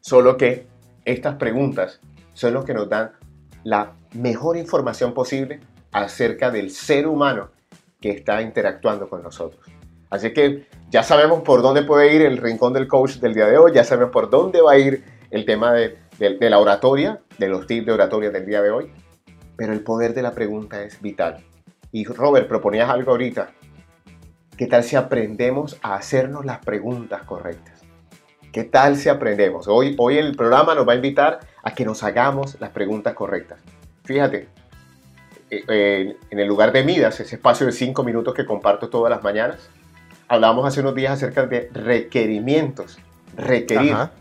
Solo 0.00 0.36
que 0.36 0.66
estas 1.10 1.36
preguntas 1.36 2.00
son 2.32 2.54
los 2.54 2.64
que 2.64 2.74
nos 2.74 2.88
dan 2.88 3.12
la 3.64 3.92
mejor 4.14 4.56
información 4.56 5.12
posible 5.14 5.60
acerca 5.92 6.50
del 6.50 6.70
ser 6.70 7.06
humano 7.06 7.50
que 8.00 8.10
está 8.10 8.40
interactuando 8.42 9.08
con 9.08 9.22
nosotros. 9.22 9.64
Así 10.08 10.32
que 10.32 10.66
ya 10.90 11.02
sabemos 11.02 11.42
por 11.42 11.62
dónde 11.62 11.82
puede 11.82 12.14
ir 12.14 12.22
el 12.22 12.38
rincón 12.38 12.72
del 12.72 12.88
coach 12.88 13.16
del 13.16 13.34
día 13.34 13.46
de 13.46 13.58
hoy, 13.58 13.72
ya 13.74 13.84
sabemos 13.84 14.10
por 14.12 14.30
dónde 14.30 14.60
va 14.62 14.72
a 14.72 14.78
ir 14.78 15.04
el 15.30 15.44
tema 15.44 15.72
de, 15.72 15.98
de- 16.18 16.50
la 16.50 16.58
oratoria, 16.58 17.20
de 17.38 17.48
los 17.48 17.66
tips 17.66 17.86
de 17.86 17.92
oratoria 17.92 18.30
del 18.30 18.46
día 18.46 18.62
de 18.62 18.70
hoy, 18.70 18.90
pero 19.56 19.72
el 19.72 19.82
poder 19.82 20.14
de 20.14 20.22
la 20.22 20.32
pregunta 20.32 20.82
es 20.82 21.00
vital. 21.00 21.44
Y 21.92 22.04
Robert, 22.04 22.48
proponías 22.48 22.88
algo 22.88 23.12
ahorita. 23.12 23.50
¿Qué 24.56 24.66
tal 24.66 24.82
si 24.84 24.96
aprendemos 24.96 25.78
a 25.82 25.94
hacernos 25.94 26.44
las 26.44 26.58
preguntas 26.58 27.22
correctas? 27.22 27.79
¿Qué 28.52 28.64
tal 28.64 28.96
si 28.96 29.08
aprendemos? 29.08 29.68
Hoy, 29.68 29.94
hoy 29.96 30.18
el 30.18 30.34
programa 30.34 30.74
nos 30.74 30.88
va 30.88 30.94
a 30.94 30.96
invitar 30.96 31.38
a 31.62 31.72
que 31.72 31.84
nos 31.84 32.02
hagamos 32.02 32.60
las 32.60 32.70
preguntas 32.70 33.14
correctas. 33.14 33.60
Fíjate, 34.02 34.48
eh, 35.50 35.64
eh, 35.68 36.16
en 36.30 36.38
el 36.40 36.48
lugar 36.48 36.72
de 36.72 36.82
Midas, 36.82 37.20
ese 37.20 37.36
espacio 37.36 37.66
de 37.66 37.72
cinco 37.72 38.02
minutos 38.02 38.34
que 38.34 38.44
comparto 38.44 38.88
todas 38.88 39.08
las 39.08 39.22
mañanas, 39.22 39.70
hablamos 40.26 40.66
hace 40.66 40.80
unos 40.80 40.96
días 40.96 41.12
acerca 41.12 41.46
de 41.46 41.70
requerimientos. 41.72 42.98
Requerir. 43.36 43.92
Ajá. 43.92 44.12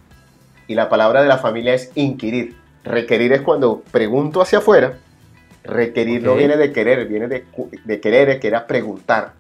Y 0.68 0.76
la 0.76 0.90
palabra 0.90 1.24
de 1.24 1.28
la 1.28 1.40
familia 1.40 1.74
es 1.74 1.92
inquirir. 1.96 2.56
Requerir 2.84 3.34
es 3.34 3.42
cuando 3.42 3.82
pregunto 3.92 4.42
hacia 4.42 4.60
afuera. 4.60 5.00
Requerir 5.64 6.22
no 6.22 6.36
viene 6.36 6.56
de 6.56 6.72
querer, 6.72 7.08
viene 7.08 7.28
de, 7.28 7.46
de 7.84 8.00
querer, 8.00 8.40
que 8.40 8.48
era 8.48 8.68
preguntar. 8.68 9.34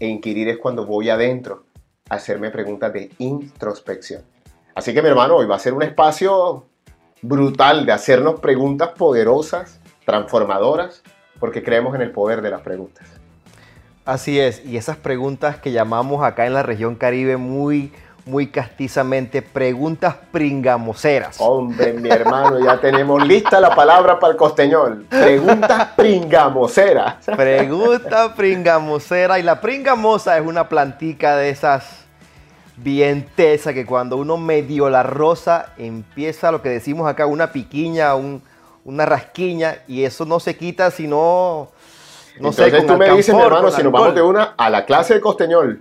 E 0.00 0.06
inquirir 0.06 0.48
es 0.48 0.56
cuando 0.56 0.86
voy 0.86 1.10
adentro 1.10 1.64
hacerme 2.08 2.50
preguntas 2.50 2.92
de 2.92 3.10
introspección. 3.18 4.22
Así 4.74 4.92
que 4.92 5.02
mi 5.02 5.08
hermano, 5.08 5.36
hoy 5.36 5.46
va 5.46 5.56
a 5.56 5.60
ser 5.60 5.72
un 5.72 5.82
espacio 5.82 6.66
brutal 7.22 7.86
de 7.86 7.92
hacernos 7.92 8.40
preguntas 8.40 8.90
poderosas, 8.90 9.80
transformadoras, 10.04 11.02
porque 11.40 11.62
creemos 11.62 11.94
en 11.94 12.02
el 12.02 12.10
poder 12.10 12.42
de 12.42 12.50
las 12.50 12.60
preguntas. 12.62 13.06
Así 14.04 14.38
es, 14.38 14.64
y 14.66 14.76
esas 14.76 14.98
preguntas 14.98 15.56
que 15.56 15.72
llamamos 15.72 16.22
acá 16.22 16.46
en 16.46 16.52
la 16.52 16.62
región 16.62 16.94
Caribe 16.94 17.38
muy, 17.38 17.92
muy 18.26 18.46
castizamente 18.46 19.42
preguntas 19.42 20.14
pringamoseras. 20.32 21.36
Hombre, 21.40 21.92
mi 21.92 22.08
hermano, 22.08 22.58
ya 22.58 22.80
tenemos 22.80 23.22
lista 23.26 23.60
la 23.60 23.74
palabra 23.74 24.18
para 24.18 24.32
el 24.32 24.36
costeñol. 24.38 25.04
Preguntas 25.10 25.88
pringamoseras. 25.96 27.16
Pregunta 27.36 28.34
pringamosera. 28.34 29.38
Y 29.38 29.42
la 29.42 29.60
pringamosa 29.60 30.38
es 30.38 30.46
una 30.46 30.68
plantica 30.68 31.36
de 31.36 31.50
esas 31.50 32.04
bien 32.76 33.28
tesa 33.36 33.72
que 33.74 33.84
cuando 33.86 34.16
uno 34.16 34.36
medio 34.36 34.88
la 34.90 35.02
rosa 35.02 35.66
empieza 35.76 36.50
lo 36.50 36.60
que 36.62 36.70
decimos 36.70 37.06
acá, 37.08 37.26
una 37.26 37.52
piquiña, 37.52 38.14
un- 38.14 38.42
una 38.84 39.06
rasquiña, 39.06 39.76
y 39.86 40.04
eso 40.04 40.24
no 40.24 40.40
se 40.40 40.56
quita 40.56 40.90
sino, 40.90 41.68
no 42.40 42.52
sé, 42.52 42.64
Entonces 42.64 42.74
con 42.74 42.86
tú 42.86 42.96
me 42.98 43.10
dices, 43.10 43.34
mi 43.34 43.40
hermano, 43.42 43.70
si 43.70 43.82
nos 43.82 43.92
vamos 43.92 44.14
de 44.14 44.22
una 44.22 44.54
a 44.58 44.68
la 44.70 44.84
clase 44.84 45.14
de 45.14 45.20
costeñol. 45.20 45.78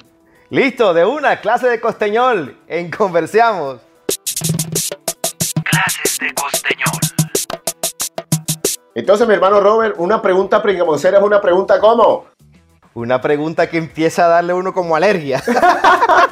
Listo, 0.54 0.94
de 0.94 1.04
una 1.04 1.42
clase 1.42 1.68
de 1.68 1.82
costeñol 1.82 2.56
en 2.68 2.92
Conversamos. 2.92 3.80
Clases 5.64 6.20
de 6.20 6.32
costeñol. 6.36 7.00
Entonces, 8.94 9.28
mi 9.28 9.34
hermano 9.34 9.62
Robert, 9.62 9.96
una 9.98 10.22
pregunta 10.22 10.62
pringamosera 10.62 11.18
es 11.18 11.24
una 11.24 11.42
pregunta 11.42 11.80
¿cómo? 11.80 12.28
Una 12.94 13.20
pregunta 13.20 13.68
que 13.68 13.80
empieza 13.80 14.26
a 14.26 14.28
darle 14.28 14.52
a 14.52 14.56
uno 14.56 14.76
como 14.76 14.96
alergia. 14.96 15.42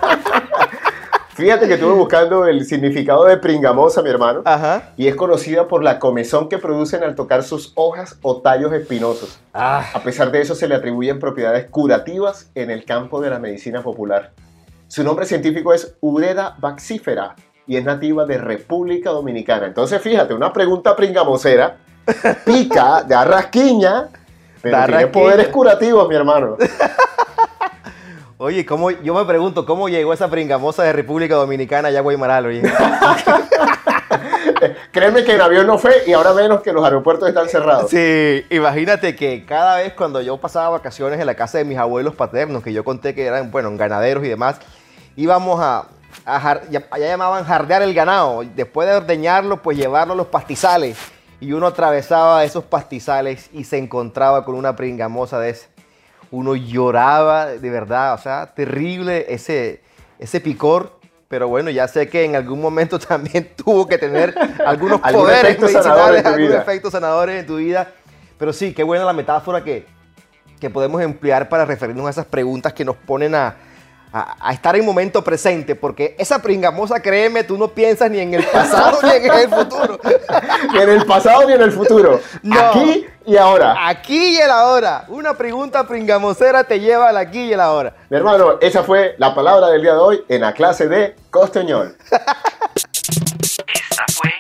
Fíjate 1.42 1.68
que 1.68 1.74
estuve 1.74 1.94
buscando 1.94 2.46
el 2.46 2.64
significado 2.66 3.26
de 3.26 3.36
pringamosa, 3.36 4.04
mi 4.04 4.12
hermano, 4.12 4.44
Ajá. 4.46 4.92
y 4.96 5.08
es 5.08 5.16
conocida 5.16 5.68
por 5.68 5.84
la 5.84 5.98
comezón 5.98 6.48
que 6.50 6.60
producen 6.60 7.04
al 7.04 7.16
tocar 7.16 7.42
sus 7.42 7.72
hojas 7.74 8.20
o 8.22 8.42
tallos 8.42 8.72
espinosos. 8.74 9.40
Ah, 9.52 9.84
A 9.96 10.02
pesar 10.04 10.30
de 10.32 10.40
eso, 10.40 10.54
se 10.54 10.68
le 10.68 10.76
atribuyen 10.76 11.18
propiedades 11.18 11.66
curativas 11.72 12.52
en 12.54 12.70
el 12.70 12.86
campo 12.86 13.20
de 13.22 13.32
la 13.32 13.40
medicina 13.40 13.82
popular. 13.82 14.34
Su 14.88 15.04
nombre 15.04 15.26
científico 15.26 15.74
es 15.74 15.96
Ureda 16.00 16.58
baxífera 16.60 17.36
y 17.66 17.76
es 17.76 17.84
nativa 17.84 18.26
de 18.26 18.38
República 18.38 19.10
Dominicana. 19.10 19.66
Entonces, 19.66 20.00
fíjate, 20.00 20.36
una 20.36 20.54
pregunta 20.54 20.96
pringamosera, 20.96 21.78
pica, 22.46 23.02
da 23.02 23.26
rasquiña, 23.26 24.10
pero 24.62 24.78
Da 24.78 24.86
tiene 24.86 25.02
rasquiña. 25.06 25.12
poderes 25.12 25.48
curativos, 25.48 26.08
mi 26.08 26.14
hermano. 26.14 26.58
Oye, 28.44 28.66
¿cómo, 28.66 28.90
yo 28.90 29.14
me 29.14 29.24
pregunto, 29.24 29.68
¿cómo 29.68 29.88
llegó 29.88 30.14
esa 30.14 30.28
pringamosa 30.28 30.82
de 30.82 30.92
República 30.94 31.36
Dominicana 31.36 31.90
allá 31.90 32.00
a 32.00 32.02
Guaymaral? 32.02 32.48
Oye? 32.48 32.64
Créeme 34.92 35.24
que 35.24 35.36
en 35.36 35.42
avión 35.42 35.68
no 35.68 35.78
fue 35.78 35.94
y 36.08 36.14
ahora 36.14 36.34
menos 36.34 36.64
que 36.64 36.74
los 36.74 36.84
aeropuertos 36.84 37.30
están 37.30 37.48
cerrados. 37.50 37.92
Sí, 37.92 38.44
imagínate 38.50 39.16
que 39.16 39.46
cada 39.46 39.78
vez 39.78 39.94
cuando 39.94 40.22
yo 40.22 40.38
pasaba 40.38 40.70
vacaciones 40.70 41.20
en 41.20 41.28
la 41.28 41.36
casa 41.36 41.60
de 41.60 41.66
mis 41.66 41.78
abuelos 41.78 42.16
paternos, 42.16 42.64
que 42.64 42.74
yo 42.74 42.84
conté 42.84 43.14
que 43.14 43.28
eran, 43.28 43.52
bueno, 43.52 43.70
ganaderos 43.78 44.26
y 44.26 44.30
demás, 44.30 44.60
íbamos 45.16 45.60
a, 45.62 45.86
a 46.26 46.50
allá 46.50 46.98
llamaban 46.98 47.46
jardear 47.46 47.84
el 47.84 47.94
ganado. 47.94 48.44
Después 48.56 48.90
de 48.90 48.96
ordeñarlo, 48.96 49.62
pues 49.62 49.78
llevarlo 49.78 50.14
a 50.14 50.18
los 50.18 50.28
pastizales. 50.28 50.98
Y 51.40 51.54
uno 51.54 51.68
atravesaba 51.68 52.44
esos 52.44 52.64
pastizales 52.64 53.52
y 53.54 53.66
se 53.66 53.78
encontraba 53.78 54.44
con 54.44 54.56
una 54.56 54.76
pringamosa 54.76 55.40
de 55.40 55.52
esa. 55.52 55.68
Uno 56.32 56.56
lloraba, 56.56 57.48
de 57.48 57.70
verdad, 57.70 58.14
o 58.14 58.18
sea, 58.18 58.54
terrible 58.56 59.26
ese, 59.30 59.82
ese 60.18 60.40
picor. 60.40 61.00
Pero 61.28 61.48
bueno, 61.48 61.70
ya 61.70 61.88
sé 61.88 62.10
que 62.10 62.26
en 62.26 62.36
algún 62.36 62.60
momento 62.60 63.00
también 63.08 63.52
tuvo 63.56 63.88
que 63.88 63.98
tener 63.98 64.34
algunos 64.66 65.00
poderes 65.00 65.44
efecto 65.44 65.66
medicinales, 65.66 66.26
algunos 66.26 66.56
efectos 66.56 66.92
sanadores 66.92 67.40
en 67.40 67.46
tu 67.46 67.58
vida. 67.58 67.92
Pero 68.38 68.54
sí, 68.54 68.74
qué 68.74 68.84
buena 68.84 69.06
la 69.06 69.14
metáfora 69.14 69.64
que, 69.64 69.86
que 70.60 70.70
podemos 70.70 71.02
emplear 71.02 71.48
para 71.48 71.66
referirnos 71.66 72.08
a 72.08 72.10
esas 72.10 72.26
preguntas 72.26 72.74
que 72.74 72.84
nos 72.84 72.96
ponen 72.96 73.36
a, 73.36 73.56
a- 74.14 74.36
a 74.40 74.54
estar 74.54 74.76
en 74.76 74.86
momento 74.86 75.24
presente. 75.24 75.76
Porque 75.76 76.16
esa 76.20 76.42
pringamosa, 76.42 77.02
créeme, 77.02 77.44
tú 77.44 77.58
no 77.58 77.68
piensas 77.70 78.10
ni 78.12 78.20
en 78.20 78.34
el 78.34 78.44
pasado 78.46 79.00
ni 79.04 79.10
en 79.28 79.32
el 79.32 79.50
futuro. 79.50 80.00
Ni 80.74 80.80
en 80.82 80.90
el 80.90 81.06
pasado 81.06 81.48
ni 81.48 81.54
en 81.54 81.62
el 81.62 81.72
futuro. 81.72 82.20
No. 82.44 82.60
Aquí 82.60 83.06
y 83.26 83.38
ahora. 83.38 83.88
Aquí 83.88 84.36
y 84.36 84.38
el 84.38 84.50
ahora. 84.50 85.06
Una 85.10 85.34
pregunta 85.36 85.88
pringamosera 85.88 86.64
te 86.64 86.80
lleva 86.80 87.10
al 87.10 87.18
aquí 87.18 87.42
y 87.46 87.54
el 87.54 87.60
ahora. 87.60 87.94
Mi 88.10 88.18
hermano, 88.18 88.58
esa 88.62 88.84
fue 88.84 89.16
la 89.18 89.34
palabra 89.36 89.68
del 89.70 89.82
día 89.82 89.94
de 89.94 90.00
hoy 90.00 90.24
en 90.28 90.42
la 90.42 90.54
clase 90.54 90.88
de 90.88 91.16
costeñol. 91.30 91.96
Esta 93.74 94.06
fue 94.14 94.31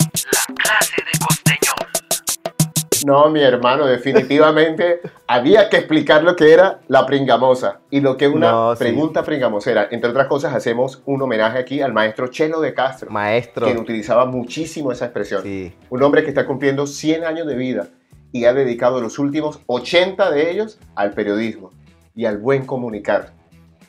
No, 3.05 3.29
mi 3.29 3.41
hermano, 3.41 3.85
definitivamente 3.85 5.01
había 5.27 5.69
que 5.69 5.77
explicar 5.77 6.23
lo 6.23 6.35
que 6.35 6.51
era 6.53 6.79
la 6.87 7.05
pringamosa 7.05 7.79
y 7.89 7.99
lo 8.01 8.17
que 8.17 8.25
es 8.25 8.31
una 8.33 8.51
No, 8.51 8.75
sí. 8.75 8.79
pregunta 8.79 9.23
pringamosera. 9.23 9.87
Entre 9.91 10.09
otras 10.09 10.27
cosas, 10.27 10.53
hacemos 10.53 11.01
un 11.05 11.21
homenaje 11.21 11.57
aquí 11.59 11.81
al 11.81 11.93
maestro 11.93 12.27
Chelo 12.27 12.61
de 12.61 12.73
Castro, 12.73 13.09
Maestro. 13.11 13.65
quien 13.65 13.79
utilizaba 13.79 14.25
muchísimo 14.25 14.91
esa 14.91 15.05
expresión. 15.05 15.43
Sí. 15.43 15.73
Un 15.89 16.03
hombre 16.03 16.23
que 16.23 16.29
está 16.29 16.45
cumpliendo 16.45 16.87
100 16.87 17.23
años 17.25 17.47
de 17.47 17.55
vida 17.55 17.87
y 18.31 18.45
ha 18.45 18.53
dedicado 18.53 19.01
los 19.01 19.19
últimos 19.19 19.59
80 19.67 20.31
de 20.31 20.51
ellos 20.51 20.79
al 20.95 21.11
periodismo 21.11 21.71
y 22.15 22.25
al 22.25 22.37
buen 22.37 22.65
comunicar. 22.65 23.31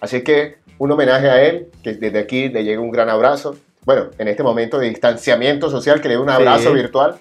Así 0.01 0.23
que 0.23 0.57
un 0.79 0.91
homenaje 0.91 1.31
a 1.31 1.43
él, 1.43 1.69
que 1.85 1.93
desde 1.95 2.19
aquí 2.19 2.49
le 2.49 2.65
llega 2.65 2.81
un 2.81 2.91
gran 2.91 3.09
abrazo. 3.09 3.55
Bueno, 3.85 4.07
en 4.19 4.29
este 4.29 4.43
momento 4.43 4.79
de 4.79 4.89
distanciamiento 4.89 5.71
social, 5.71 6.01
que 6.01 6.09
le 6.09 6.15
doy 6.15 6.23
un 6.25 6.31
abrazo 6.31 6.71
Sí. 6.71 6.75
virtual. 6.75 7.17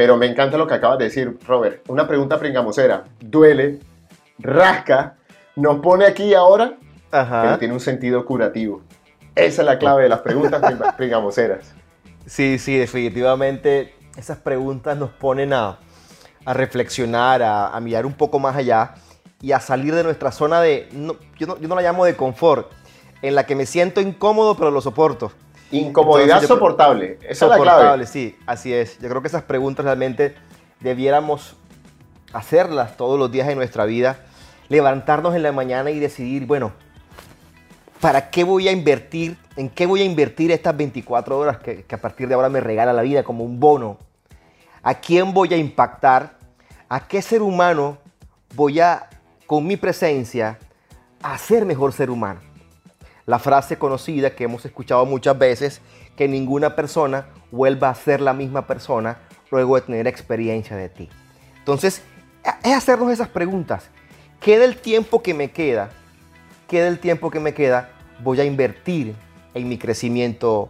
Pero 0.00 0.16
me 0.16 0.24
encanta 0.24 0.56
lo 0.56 0.66
que 0.66 0.72
acabas 0.72 0.96
de 0.96 1.04
decir, 1.04 1.36
Robert. 1.46 1.82
Una 1.88 2.08
pregunta 2.08 2.38
pringamosera. 2.38 3.04
Duele, 3.20 3.80
rasca, 4.38 5.16
nos 5.56 5.80
pone 5.80 6.06
aquí 6.06 6.32
ahora, 6.32 6.78
pero 7.42 7.58
tiene 7.58 7.74
un 7.74 7.80
sentido 7.80 8.24
curativo. 8.24 8.80
Esa 9.34 9.60
es 9.60 9.66
la 9.66 9.78
clave 9.78 10.04
de 10.04 10.08
las 10.08 10.20
preguntas 10.20 10.62
pringa- 10.62 10.92
pringamoseras. 10.96 11.74
Sí, 12.24 12.58
sí, 12.58 12.78
definitivamente 12.78 13.94
esas 14.16 14.38
preguntas 14.38 14.96
nos 14.96 15.10
ponen 15.10 15.52
a, 15.52 15.76
a 16.46 16.54
reflexionar, 16.54 17.42
a, 17.42 17.66
a 17.68 17.78
mirar 17.80 18.06
un 18.06 18.14
poco 18.14 18.38
más 18.38 18.56
allá 18.56 18.94
y 19.42 19.52
a 19.52 19.60
salir 19.60 19.94
de 19.94 20.02
nuestra 20.02 20.32
zona 20.32 20.62
de, 20.62 20.88
no- 20.92 21.16
yo, 21.38 21.46
no, 21.46 21.58
yo 21.58 21.68
no 21.68 21.74
la 21.74 21.82
llamo 21.82 22.06
de 22.06 22.16
confort, 22.16 22.70
en 23.20 23.34
la 23.34 23.44
que 23.44 23.54
me 23.54 23.66
siento 23.66 24.00
incómodo 24.00 24.56
pero 24.56 24.70
lo 24.70 24.80
soporto. 24.80 25.30
Incomodidad 25.70 26.24
Entonces, 26.24 26.48
soportable. 26.48 27.18
Esa 27.22 27.46
es 27.46 27.50
la 27.50 27.56
clave. 27.56 27.70
Soportable, 27.70 28.06
sí, 28.06 28.36
así 28.46 28.72
es. 28.72 28.98
Yo 28.98 29.08
creo 29.08 29.22
que 29.22 29.28
esas 29.28 29.42
preguntas 29.42 29.84
realmente 29.84 30.34
debiéramos 30.80 31.56
hacerlas 32.32 32.96
todos 32.96 33.18
los 33.18 33.30
días 33.30 33.46
de 33.46 33.54
nuestra 33.54 33.84
vida, 33.84 34.18
levantarnos 34.68 35.34
en 35.34 35.42
la 35.42 35.52
mañana 35.52 35.90
y 35.90 35.98
decidir, 35.98 36.46
bueno, 36.46 36.72
¿para 38.00 38.30
qué 38.30 38.44
voy 38.44 38.68
a 38.68 38.72
invertir? 38.72 39.36
¿En 39.56 39.68
qué 39.68 39.86
voy 39.86 40.02
a 40.02 40.04
invertir 40.04 40.50
estas 40.50 40.76
24 40.76 41.38
horas 41.38 41.58
que, 41.58 41.84
que 41.84 41.94
a 41.94 42.00
partir 42.00 42.28
de 42.28 42.34
ahora 42.34 42.48
me 42.48 42.60
regala 42.60 42.92
la 42.92 43.02
vida 43.02 43.22
como 43.22 43.44
un 43.44 43.60
bono? 43.60 43.98
¿A 44.82 44.94
quién 44.94 45.32
voy 45.34 45.52
a 45.52 45.56
impactar? 45.56 46.38
¿A 46.88 47.06
qué 47.06 47.22
ser 47.22 47.42
humano 47.42 47.98
voy 48.54 48.80
a, 48.80 49.08
con 49.46 49.66
mi 49.66 49.76
presencia, 49.76 50.58
hacer 51.22 51.64
mejor 51.64 51.92
ser 51.92 52.10
humano? 52.10 52.49
La 53.26 53.38
frase 53.38 53.78
conocida 53.78 54.34
que 54.34 54.44
hemos 54.44 54.64
escuchado 54.64 55.04
muchas 55.06 55.38
veces, 55.38 55.80
que 56.16 56.28
ninguna 56.28 56.74
persona 56.76 57.26
vuelva 57.50 57.90
a 57.90 57.94
ser 57.94 58.20
la 58.20 58.32
misma 58.32 58.66
persona 58.66 59.18
luego 59.50 59.76
de 59.76 59.82
tener 59.82 60.06
experiencia 60.06 60.76
de 60.76 60.88
ti. 60.88 61.08
Entonces, 61.58 62.02
es 62.62 62.74
hacernos 62.74 63.10
esas 63.10 63.28
preguntas. 63.28 63.90
¿Qué 64.40 64.58
del 64.58 64.76
tiempo 64.76 65.22
que 65.22 65.34
me 65.34 65.50
queda, 65.50 65.90
qué 66.66 66.82
del 66.82 66.98
tiempo 66.98 67.30
que 67.30 67.40
me 67.40 67.52
queda 67.52 67.90
voy 68.22 68.40
a 68.40 68.44
invertir 68.44 69.14
en 69.54 69.68
mi 69.68 69.76
crecimiento 69.76 70.68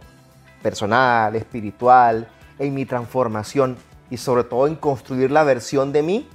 personal, 0.61 1.35
espiritual, 1.35 2.27
en 2.59 2.73
mi 2.73 2.85
transformación 2.85 3.77
y 4.09 4.17
sobre 4.17 4.43
todo 4.43 4.67
en 4.67 4.75
construir 4.75 5.31
la 5.31 5.43
versión 5.43 5.93
de 5.93 6.03
mí, 6.03 6.27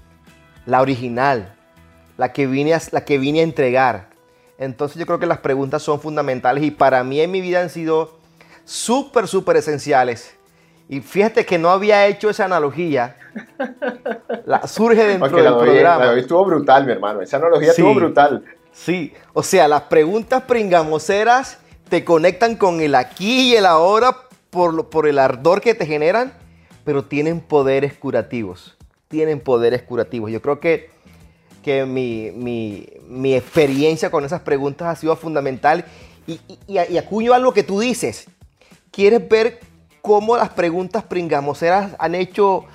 la 0.65 0.81
original, 0.81 1.55
la 2.17 2.33
que 2.33 2.47
vine 2.47 2.75
a, 2.75 2.81
la 2.93 3.05
que 3.05 3.19
vine 3.19 3.41
a 3.41 3.45
entregar? 3.45 4.16
Entonces 4.59 4.97
yo 4.99 5.07
creo 5.07 5.19
que 5.19 5.27
las 5.27 5.39
preguntas 5.39 5.83
son 5.83 6.01
fundamentales 6.01 6.65
y 6.65 6.71
para 6.71 7.05
mí 7.05 7.21
en 7.21 7.31
mi 7.31 7.41
vida 7.41 7.61
han 7.61 7.71
sido 7.71 8.17
súper, 8.65 9.29
súper 9.29 9.57
esenciales. 9.57 10.35
Y 10.89 11.01
fíjate 11.01 11.45
que 11.45 11.59
no 11.59 11.71
había 11.71 12.07
hecho 12.07 12.31
esa 12.31 12.45
analogía. 12.45 13.17
La, 14.47 14.67
surge 14.67 15.05
dentro 15.05 15.29
la 15.39 15.43
del 15.43 15.53
de 15.53 15.59
hoy- 15.59 15.65
programa. 15.67 16.05
la 16.07 16.19
estuvo 16.19 16.45
brutal, 16.45 16.87
mi 16.87 16.93
hermano. 16.93 17.21
Esa 17.21 17.37
analogía 17.39 17.73
Sí. 17.73 17.83
estuvo 17.83 17.95
brutal. 17.95 18.45
Sí, 18.73 19.13
o 19.33 19.43
sea, 19.43 19.69
las 19.69 19.83
preguntas 19.83 20.43
pringamoseras 20.43 21.59
te 21.89 22.05
conectan 22.05 22.57
con 22.57 22.81
el 22.81 22.95
aquí 22.95 23.53
y 23.53 23.57
el 23.57 23.67
ahora 23.67 24.17
por, 24.51 24.73
lo- 24.75 24.89
por 24.91 25.07
el 25.09 25.19
ardor 25.19 25.61
que 25.61 25.75
te 25.75 25.87
generan, 25.87 26.33
pero 26.85 27.05
tienen 27.05 27.41
poderes 27.41 27.95
curativos. 27.95 28.77
Tienen 29.09 29.41
poderes 29.41 29.83
curativos. 29.83 30.31
Yo 30.31 30.41
creo 30.43 30.61
que, 30.61 30.91
que 31.67 31.85
mi, 31.85 32.31
mi- 32.31 32.87
mi 33.09 33.35
experiencia 33.35 34.09
con 34.09 34.25
esas 34.25 34.41
preguntas 34.43 34.87
ha 34.87 34.95
sido 34.95 35.17
fundamental. 35.17 35.85
Y, 36.29 36.79
acuño 36.97 37.35
a 37.35 37.41
lo 37.41 37.53
que 37.53 37.65
tú 37.65 37.81
dices. 37.81 38.27
¿Quieres 38.93 39.29
ver 39.29 39.59
cómo 40.01 40.37
las 40.37 40.51
preguntas 40.51 41.03
pringamoseras 41.03 41.97
han 41.99 42.15
hecho 42.15 42.67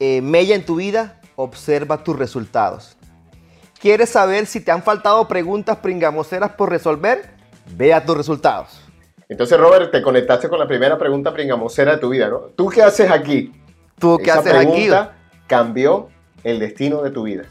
eh, 0.00 0.20
mella 0.20 0.56
en 0.56 0.66
tu 0.66 0.74
vida? 0.74 1.20
Observa 1.36 2.02
tus 2.02 2.18
resultados. 2.18 2.96
¿Quieres 3.80 4.08
saber 4.08 4.46
si 4.46 4.58
te 4.58 4.72
han 4.72 4.82
faltado 4.82 5.28
preguntas 5.28 5.76
pringamoseras 5.76 6.50
por 6.50 6.70
resolver? 6.70 7.30
Vea 7.76 8.04
tus 8.04 8.16
resultados. 8.16 8.80
Entonces, 9.28 9.56
Robert, 9.60 9.92
te 9.92 10.02
conectaste 10.02 10.48
con 10.48 10.58
la 10.58 10.66
primera 10.66 10.98
pregunta 10.98 11.32
pringamosera 11.32 11.92
de 11.92 11.98
tu 11.98 12.08
vida, 12.08 12.28
¿no? 12.28 12.38
¿Tú 12.56 12.68
qué 12.68 12.82
haces 12.82 13.12
aquí? 13.12 13.52
¿Tú 13.96 14.18
qué 14.18 14.30
Esa 14.30 14.40
haces 14.40 14.54
aquí? 14.54 14.66
pregunta 14.66 15.14
cambió 15.46 16.08
el 16.42 16.58
destino 16.58 17.02
de 17.02 17.12
tu 17.12 17.22
vida. 17.22 17.44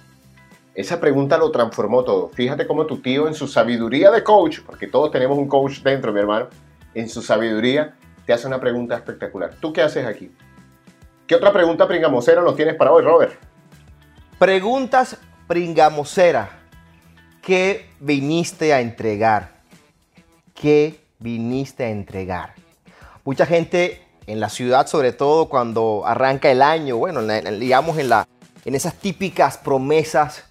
Esa 0.78 1.00
pregunta 1.00 1.40
lo 1.40 1.50
transformó 1.50 2.04
todo. 2.04 2.30
Fíjate 2.30 2.68
cómo 2.68 2.86
tu 2.86 3.02
tío 3.02 3.28
en 3.28 3.34
su 3.34 3.48
sabiduría 3.48 4.12
de 4.12 4.24
coach, 4.24 4.60
porque 4.64 4.86
todos 4.86 5.10
tenemos 5.10 5.36
un 5.36 5.48
coach 5.48 5.80
dentro, 5.80 6.14
mi 6.14 6.20
hermano, 6.20 6.50
en 6.94 7.10
su 7.10 7.24
sabiduría 7.24 7.96
te 8.28 8.34
hace 8.34 8.46
una 8.46 8.60
pregunta 8.60 8.94
espectacular. 8.94 9.56
¿Tú 9.60 9.74
qué 9.74 9.82
haces 9.82 10.06
aquí? 10.06 10.32
¿Qué 11.26 11.34
otra 11.34 11.52
pregunta 11.52 11.88
pringamosera 11.88 12.44
nos 12.44 12.56
tienes 12.56 12.76
para 12.76 12.92
hoy, 12.92 13.04
Robert? 13.04 13.34
Preguntas 14.38 15.18
pringamoseras. 15.48 16.50
¿Qué 17.42 17.90
viniste 18.00 18.72
a 18.72 18.80
entregar? 18.80 19.54
¿Qué 20.54 21.00
viniste 21.18 21.86
a 21.86 21.90
entregar? 21.90 22.54
Mucha 23.26 23.48
gente 23.48 24.04
en 24.28 24.40
la 24.40 24.50
ciudad, 24.50 24.86
sobre 24.86 25.12
todo 25.12 25.50
cuando 25.50 26.04
arranca 26.06 26.52
el 26.52 26.62
año, 26.62 26.98
bueno, 26.98 27.24
digamos 27.24 27.98
en, 27.98 28.10
la, 28.10 28.28
en 28.64 28.76
esas 28.76 28.94
típicas 28.94 29.58
promesas 29.58 30.47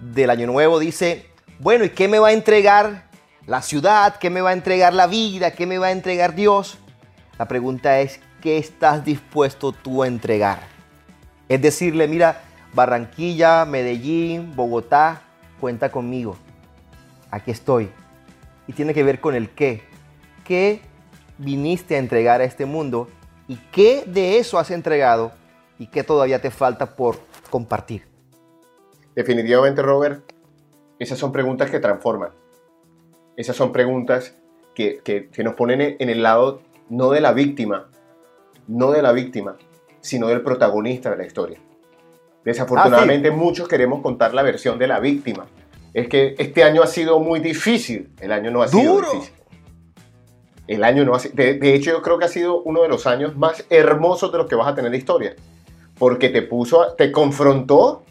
del 0.00 0.30
año 0.30 0.46
nuevo, 0.46 0.78
dice, 0.78 1.26
bueno, 1.58 1.84
¿y 1.84 1.90
qué 1.90 2.08
me 2.08 2.18
va 2.18 2.28
a 2.28 2.32
entregar 2.32 3.08
la 3.46 3.62
ciudad? 3.62 4.16
¿Qué 4.16 4.30
me 4.30 4.40
va 4.40 4.50
a 4.50 4.52
entregar 4.52 4.94
la 4.94 5.06
vida? 5.06 5.52
¿Qué 5.52 5.66
me 5.66 5.78
va 5.78 5.88
a 5.88 5.92
entregar 5.92 6.34
Dios? 6.34 6.78
La 7.38 7.48
pregunta 7.48 8.00
es, 8.00 8.20
¿qué 8.40 8.58
estás 8.58 9.04
dispuesto 9.04 9.72
tú 9.72 10.02
a 10.02 10.06
entregar? 10.06 10.60
Es 11.48 11.62
decirle, 11.62 12.08
mira, 12.08 12.42
Barranquilla, 12.74 13.64
Medellín, 13.64 14.54
Bogotá, 14.54 15.22
cuenta 15.60 15.90
conmigo. 15.90 16.36
Aquí 17.30 17.50
estoy. 17.50 17.90
Y 18.66 18.72
tiene 18.72 18.94
que 18.94 19.02
ver 19.02 19.20
con 19.20 19.34
el 19.34 19.50
qué. 19.50 19.82
¿Qué 20.44 20.82
viniste 21.38 21.96
a 21.96 21.98
entregar 21.98 22.40
a 22.40 22.44
este 22.44 22.66
mundo? 22.66 23.08
¿Y 23.46 23.56
qué 23.72 24.04
de 24.06 24.38
eso 24.38 24.58
has 24.58 24.70
entregado? 24.70 25.32
¿Y 25.78 25.86
qué 25.86 26.04
todavía 26.04 26.40
te 26.40 26.50
falta 26.50 26.96
por 26.96 27.18
compartir? 27.50 28.07
Definitivamente, 29.18 29.82
Robert, 29.82 30.22
esas 31.00 31.18
son 31.18 31.32
preguntas 31.32 31.68
que 31.72 31.80
transforman. 31.80 32.30
Esas 33.36 33.56
son 33.56 33.72
preguntas 33.72 34.36
que, 34.76 35.00
que- 35.02 35.28
que 35.28 35.42
nos 35.42 35.54
ponen 35.54 35.96
en 35.98 36.08
el 36.08 36.22
lado 36.22 36.60
no 36.88 37.10
de 37.10 37.20
la 37.20 37.32
víctima, 37.32 37.88
no 38.68 38.92
de 38.92 39.02
la 39.02 39.10
víctima, 39.10 39.56
sino 40.00 40.28
del 40.28 40.42
protagonista 40.42 41.10
de 41.10 41.16
la 41.16 41.26
historia. 41.26 41.58
Desafortunadamente 42.44 43.32
muchos 43.32 43.66
queremos 43.66 44.02
contar 44.02 44.34
la 44.34 44.42
versión 44.42 44.78
de 44.78 44.86
la 44.86 45.00
víctima. 45.00 45.46
Es 45.92 46.06
que 46.08 46.36
este 46.38 46.62
año 46.62 46.80
ha 46.84 46.86
sido 46.86 47.18
muy 47.18 47.40
difícil. 47.40 48.10
El 48.20 48.30
año 48.30 48.52
no 48.52 48.62
ha 48.62 48.68
sido 48.68 48.92
Duro. 48.94 49.10
difícil. 49.14 49.34
El 50.68 50.84
año 50.84 51.04
no 51.04 51.16
ha 51.16 51.18
sido... 51.18 51.34
De, 51.34 51.54
de 51.54 51.74
hecho, 51.74 51.90
yo 51.90 52.02
creo 52.02 52.18
que 52.20 52.26
ha 52.26 52.28
sido 52.28 52.62
uno 52.62 52.82
de 52.82 52.88
los 52.88 53.04
años 53.08 53.36
más 53.36 53.64
hermosos 53.68 54.30
de 54.30 54.38
los 54.38 54.46
que 54.46 54.54
vas 54.54 54.68
a 54.68 54.76
tener 54.76 54.92
la 54.92 54.96
historia. 54.96 55.34
Porque 55.98 56.28
te 56.28 56.42
puso, 56.42 56.94
te 56.94 57.10
confrontó 57.10 58.04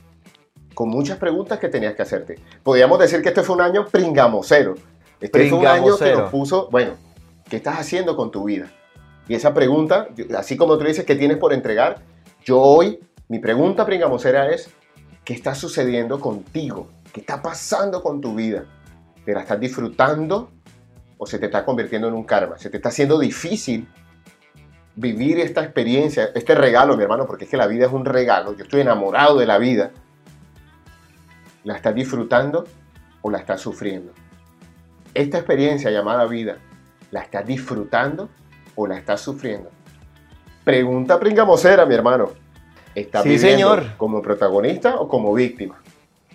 con 0.77 0.89
muchas 0.89 1.17
preguntas 1.17 1.57
que 1.57 1.69
tenías 1.69 1.95
que 1.95 2.03
hacerte. 2.03 2.35
Podríamos 2.61 2.99
decir 2.99 3.23
que 3.23 3.29
este 3.29 3.41
fue 3.41 3.55
un 3.55 3.63
año 3.63 3.87
pringamosero. 3.87 4.75
Este 5.19 5.49
fue 5.49 5.57
un 5.57 5.65
año 5.65 5.97
que 5.97 6.13
nos 6.13 6.29
puso, 6.29 6.69
bueno, 6.69 6.91
¿qué 7.49 7.55
estás 7.55 7.79
haciendo 7.79 8.15
con 8.15 8.29
tu 8.29 8.43
vida? 8.43 8.71
Y 9.27 9.33
esa 9.33 9.55
pregunta, 9.55 10.07
así 10.37 10.55
como 10.55 10.77
tú 10.77 10.83
dices, 10.85 11.03
¿qué 11.03 11.15
tienes 11.15 11.37
por 11.37 11.51
entregar? 11.51 12.03
Yo 12.45 12.59
hoy, 12.61 12.99
mi 13.27 13.39
pregunta 13.39 13.87
pringamosera 13.87 14.51
es, 14.51 14.69
¿qué 15.25 15.33
está 15.33 15.55
sucediendo 15.55 16.19
contigo? 16.19 16.89
¿Qué 17.11 17.21
está 17.21 17.41
pasando 17.41 18.03
con 18.03 18.21
tu 18.21 18.35
vida? 18.35 18.65
¿Te 19.25 19.33
la 19.33 19.41
estás 19.41 19.59
disfrutando 19.59 20.51
o 21.17 21.25
se 21.25 21.39
te 21.39 21.47
está 21.47 21.65
convirtiendo 21.65 22.07
en 22.07 22.13
un 22.13 22.23
karma? 22.23 22.59
¿Se 22.59 22.69
te 22.69 22.77
está 22.77 22.89
haciendo 22.89 23.17
difícil 23.17 23.87
vivir 24.95 25.39
esta 25.39 25.63
experiencia, 25.63 26.29
este 26.35 26.53
regalo, 26.53 26.95
mi 26.95 27.01
hermano? 27.01 27.25
Porque 27.25 27.45
es 27.45 27.49
que 27.49 27.57
la 27.57 27.65
vida 27.65 27.87
es 27.87 27.91
un 27.91 28.05
regalo. 28.05 28.55
Yo 28.55 28.65
estoy 28.65 28.81
enamorado 28.81 29.39
de 29.39 29.47
la 29.47 29.57
vida. 29.57 29.89
¿La 31.67 31.75
estás 31.75 31.93
disfrutando 31.93 32.63
o 33.21 33.30
la 33.30 33.39
estás 33.39 33.60
sufriendo? 33.60 34.13
Esta 35.13 35.39
experiencia 35.39 35.91
llamada 35.91 36.25
vida, 36.25 36.60
¿la 37.12 37.19
estás 37.19 37.45
disfrutando 37.45 38.30
o 38.75 38.88
la 38.88 38.97
estás 38.97 39.19
sufriendo? 39.19 39.69
Pregunta 40.63 41.19
pringamosera, 41.19 41.86
mi 41.86 41.93
hermano. 41.93 42.30
¿Estás 42.95 43.23
Sí, 43.23 43.30
viviendo 43.32 43.75
señor. 43.75 43.97
como 43.97 44.21
protagonista 44.21 44.95
o 44.97 45.10
como 45.10 45.34
víctima? 45.34 45.75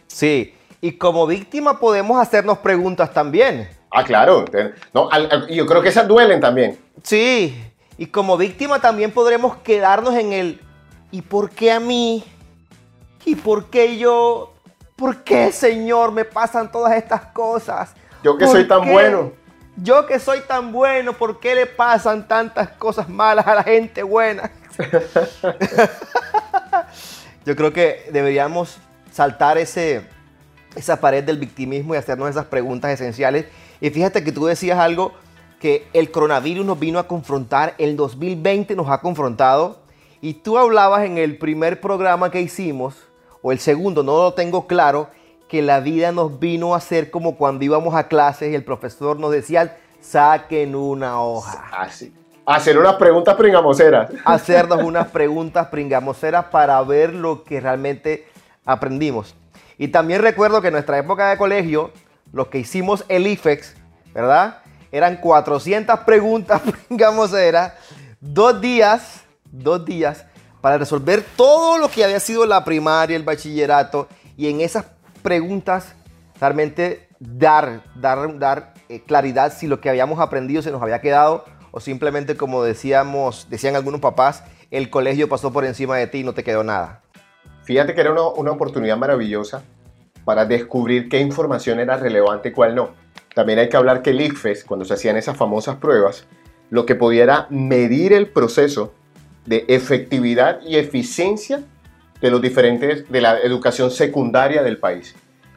Sí, 0.07 0.55
y 0.83 0.92
como 0.99 1.27
víctima 1.27 1.81
podemos 1.81 2.21
hacernos 2.21 2.59
preguntas 2.59 3.11
también. 3.14 3.71
Ah, 3.90 4.05
claro. 4.05 4.45
No, 4.92 5.09
yo 5.49 5.64
creo 5.64 5.81
que 5.81 5.88
esas 5.88 6.07
duelen 6.07 6.40
también. 6.42 6.77
Sí, 7.03 7.59
y 7.97 8.05
como 8.05 8.37
víctima 8.37 8.83
también 8.83 9.11
podremos 9.12 9.57
quedarnos 9.57 10.14
en 10.14 10.35
el 10.35 10.61
¿y 11.11 11.23
por 11.23 11.49
qué 11.49 11.73
a 11.73 11.81
mí? 11.81 12.23
¿Y 13.25 13.35
por 13.35 13.71
qué 13.71 13.97
yo? 13.97 14.52
¿Por 14.96 15.22
qué, 15.24 15.52
Señor, 15.52 16.12
me 16.12 16.24
pasan 16.24 16.70
todas 16.70 16.94
estas 16.96 17.22
cosas? 17.26 17.94
Yo 18.22 18.37
que 18.37 18.44
¿Por 18.44 18.55
soy 18.55 18.68
tan 18.68 18.83
qué? 18.83 18.92
bueno. 18.92 19.33
Yo 19.76 20.07
que 20.07 20.18
soy 20.18 20.40
tan 20.40 20.70
bueno, 20.70 21.14
¿por 21.14 21.40
qué 21.40 21.55
le 21.55 21.66
pasan 21.66 22.28
tantas 22.28 22.68
cosas 22.70 23.09
malas 23.09 23.46
a 23.46 23.55
la 23.55 23.62
gente 23.62 24.02
buena? 24.02 24.50
Yo 27.46 27.57
creo 27.57 27.72
que 27.72 28.09
deberíamos 28.12 28.78
saltar 29.11 29.57
ese, 29.57 30.07
esa 30.76 31.00
pared 31.00 31.24
del 31.24 31.38
victimismo 31.38 31.94
y 31.94 31.96
hacernos 31.96 32.28
esas 32.28 32.44
preguntas 32.46 32.90
esenciales. 32.90 33.46
Y 33.81 33.88
fíjate 33.90 34.22
que 34.22 34.31
tú 34.31 34.44
decías 34.44 34.78
algo 34.78 35.12
que 35.59 35.88
el 35.92 36.11
coronavirus 36.11 36.66
nos 36.66 36.78
vino 36.78 36.98
a 36.98 37.09
confrontar, 37.09 37.74
el 37.78 37.96
2020 37.96 38.76
nos 38.76 38.90
ha 38.90 39.00
confrontado. 39.00 39.81
Y 40.20 40.35
tú 40.35 40.59
hablabas 40.59 41.05
en 41.05 41.18
el 41.18 41.38
primer 41.38 41.81
programa 41.81 42.31
que 42.31 42.40
hicimos, 42.40 42.94
o 43.42 43.52
el 43.52 43.59
segundo, 43.59 44.02
no 44.02 44.16
lo 44.16 44.35
tengo 44.35 44.66
claro, 44.66 45.09
que 45.48 45.61
la 45.61 45.81
vida 45.81 46.12
nos 46.12 46.38
vino 46.38 46.72
a 46.72 46.78
hacer 46.78 47.11
como 47.11 47.37
cuando 47.37 47.64
íbamos 47.64 47.94
a 47.94 48.09
clases 48.09 48.50
y 48.50 48.55
el 48.55 48.64
profesor 48.64 49.18
nos 49.18 49.33
decía, 49.33 49.76
saquen 50.00 50.74
una 50.74 51.20
hoja. 51.20 51.68
Así. 51.76 52.14
Hacer 52.46 52.78
unas 52.78 52.94
preguntas 52.94 53.35
pringamoseras. 53.35 54.11
Hacernos 54.24 54.83
unas 54.85 55.09
preguntas 55.09 55.68
pringamoseras 55.68 56.46
para 56.46 56.81
ver 56.83 57.12
lo 57.12 57.44
que 57.44 57.61
realmente 57.61 58.26
aprendimos. 58.64 59.35
Y 59.78 59.88
también 59.88 60.22
recuerdo 60.22 60.61
que 60.61 60.68
en 60.68 60.72
nuestra 60.72 60.98
época 60.98 61.28
de 61.28 61.37
colegio, 61.37 61.90
los 62.33 62.48
que 62.48 62.59
hicimos 62.59 63.05
el 63.09 63.26
IFEX, 63.26 63.74
¿verdad? 64.14 64.59
Eran 64.90 65.16
400 65.16 66.00
preguntas 66.00 66.62
pringamoseras, 66.88 67.74
dos 68.20 68.61
días, 68.61 69.24
dos 69.44 69.85
días, 69.85 70.24
para 70.62 70.79
resolver 70.79 71.22
todo 71.37 71.77
lo 71.77 71.90
que 71.90 72.05
había 72.05 72.20
sido 72.20 72.46
la 72.46 72.64
primaria, 72.64 73.16
el 73.16 73.25
bachillerato, 73.25 74.09
y 74.38 74.48
en 74.48 74.62
esas 74.62 74.87
preguntas 75.22 75.94
realmente 76.40 77.09
dar, 77.18 77.83
dar, 77.96 78.38
dar 78.38 78.75
eh, 78.88 79.03
claridad 79.03 79.53
si 79.53 79.66
lo 79.66 79.81
que 79.81 79.90
habíamos 79.90 80.20
aprendido 80.20 80.62
se 80.62 80.70
nos 80.70 80.81
había 80.81 81.01
quedado 81.01 81.44
o 81.72 81.81
simplemente 81.81 82.37
como 82.37 82.62
decíamos, 82.62 83.48
decían 83.51 83.77
algunos 83.77 84.01
papás, 84.01 84.44
el 84.70 84.88
colegio 84.88 85.29
pasó 85.29 85.53
por 85.53 85.64
encima 85.64 85.96
de 85.96 86.07
ti 86.07 86.18
y 86.18 86.25
no 86.25 86.35
te 86.35 86.44
quedó 86.44 86.62
nada. 86.62 87.03
Fíjate 87.64 87.94
que 87.94 88.01
era 88.01 88.12
una, 88.12 88.29
una 88.29 88.53
oportunidad 88.53 88.96
maravillosa 88.96 89.62
para 90.25 90.44
descubrir 90.44 91.09
qué 91.09 91.18
información 91.20 91.81
era 91.81 91.96
relevante 91.96 92.51
y 92.51 92.53
cuál 92.53 92.75
no. 92.75 92.90
También 93.35 93.59
hay 93.59 93.68
que 93.68 93.77
hablar 93.77 94.03
que 94.03 94.11
el 94.11 94.20
ICFES, 94.20 94.64
cuando 94.64 94.85
se 94.85 94.94
hacían 94.94 95.16
esas 95.16 95.37
famosas 95.37 95.77
pruebas, 95.77 96.27
lo 96.70 96.87
que 96.87 96.94
podía 96.94 97.22
era 97.22 97.46
medir 97.51 98.12
el 98.12 98.31
proceso 98.31 98.92
de 99.46 99.64
efectividad 99.68 100.61
y 100.62 100.76
eficiencia 100.76 101.62
de 102.20 102.31
los 102.31 102.40
diferentes, 102.40 103.09
de 103.11 103.20
la 103.20 103.40
educación 103.40 103.90
secundaria 103.90 104.62
del 104.62 104.78
país. 104.78 105.14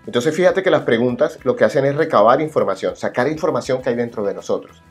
Entonces 0.08 0.36
fíjate 0.36 0.63
que 0.63 0.69
las 0.71 0.82
preguntas 0.84 1.39
lo 1.43 1.56
que 1.56 1.63
hacen 1.63 1.86
es 1.86 1.95
recabar 1.95 2.41
información, 2.41 2.95
sacar 2.95 3.28
información 3.28 3.82
que 3.82 3.89
hay 3.89 3.95
dentro 3.95 4.24
de 4.24 4.34
nosotros. 4.34 4.82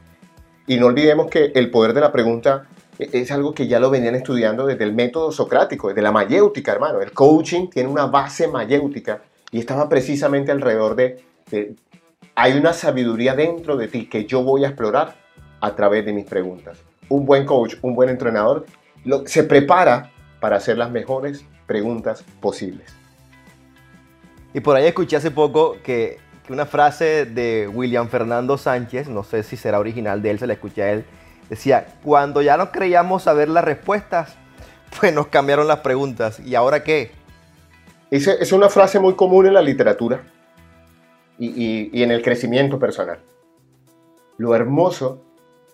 Y 0.66 0.76
no 0.76 0.86
olvidemos 0.86 1.28
que 1.28 1.52
el 1.54 1.70
poder 1.70 1.92
de 1.92 2.00
la 2.00 2.10
pregunta 2.12 2.66
e- 2.98 3.10
es 3.12 3.30
algo 3.30 3.52
que 3.54 3.66
ya 3.68 3.78
lo 3.80 3.90
venían 3.90 4.14
estudiando 4.14 4.66
desde 4.66 4.84
el 4.84 4.92
método 4.94 5.30
socrático, 5.30 5.88
desde 5.88 6.02
la 6.02 6.10
mayéutica, 6.12 6.72
hermano. 6.72 7.00
El 7.00 7.12
coaching 7.12 7.68
tiene 7.68 7.88
una 7.88 8.06
base 8.06 8.48
mayéutica 8.48 9.22
y 9.50 9.58
estaba 9.58 9.88
precisamente 9.88 10.50
alrededor 10.52 10.94
de, 10.96 11.22
de- 11.50 11.74
hay 12.36 12.54
una 12.54 12.72
sabiduría 12.72 13.34
dentro 13.34 13.76
de 13.76 13.88
ti 13.88 14.08
que 14.08 14.24
yo 14.24 14.42
voy 14.42 14.64
a 14.64 14.68
explorar 14.68 15.16
a 15.60 15.74
través 15.76 16.04
de 16.04 16.12
mis 16.12 16.24
preguntas. 16.24 16.78
Un 17.08 17.24
buen 17.26 17.44
coach, 17.44 17.74
un 17.82 17.94
buen 17.94 18.08
entrenador, 18.08 18.64
lo- 19.04 19.26
se 19.26 19.44
prepara 19.44 20.10
para 20.40 20.56
hacer 20.56 20.76
las 20.78 20.90
mejores 20.90 21.44
preguntas 21.66 22.24
posibles. 22.40 22.94
Y 24.52 24.60
por 24.60 24.76
ahí 24.76 24.86
escuché 24.86 25.16
hace 25.16 25.30
poco 25.30 25.76
que, 25.82 26.18
que 26.46 26.52
una 26.52 26.66
frase 26.66 27.24
de 27.24 27.68
William 27.72 28.08
Fernando 28.08 28.56
Sánchez, 28.58 29.08
no 29.08 29.24
sé 29.24 29.42
si 29.42 29.56
será 29.56 29.78
original 29.80 30.22
de 30.22 30.30
él, 30.30 30.38
se 30.38 30.46
la 30.46 30.52
escuché 30.52 30.82
a 30.82 30.92
él, 30.92 31.04
decía, 31.50 31.86
cuando 32.02 32.40
ya 32.42 32.56
no 32.56 32.70
creíamos 32.70 33.22
saber 33.24 33.48
las 33.48 33.64
respuestas, 33.64 34.36
pues 35.00 35.12
nos 35.12 35.26
cambiaron 35.26 35.66
las 35.66 35.80
preguntas. 35.80 36.38
¿Y 36.40 36.54
ahora 36.54 36.84
qué? 36.84 37.10
Es 38.10 38.52
una 38.52 38.68
frase 38.68 39.00
muy 39.00 39.14
común 39.14 39.46
en 39.46 39.54
la 39.54 39.62
literatura 39.62 40.22
y, 41.36 41.46
y- 41.48 41.90
y 41.92 42.02
en 42.04 42.12
el 42.12 42.22
crecimiento 42.22 42.78
personal. 42.78 43.18
Lo 44.38 44.54
hermoso 44.54 45.20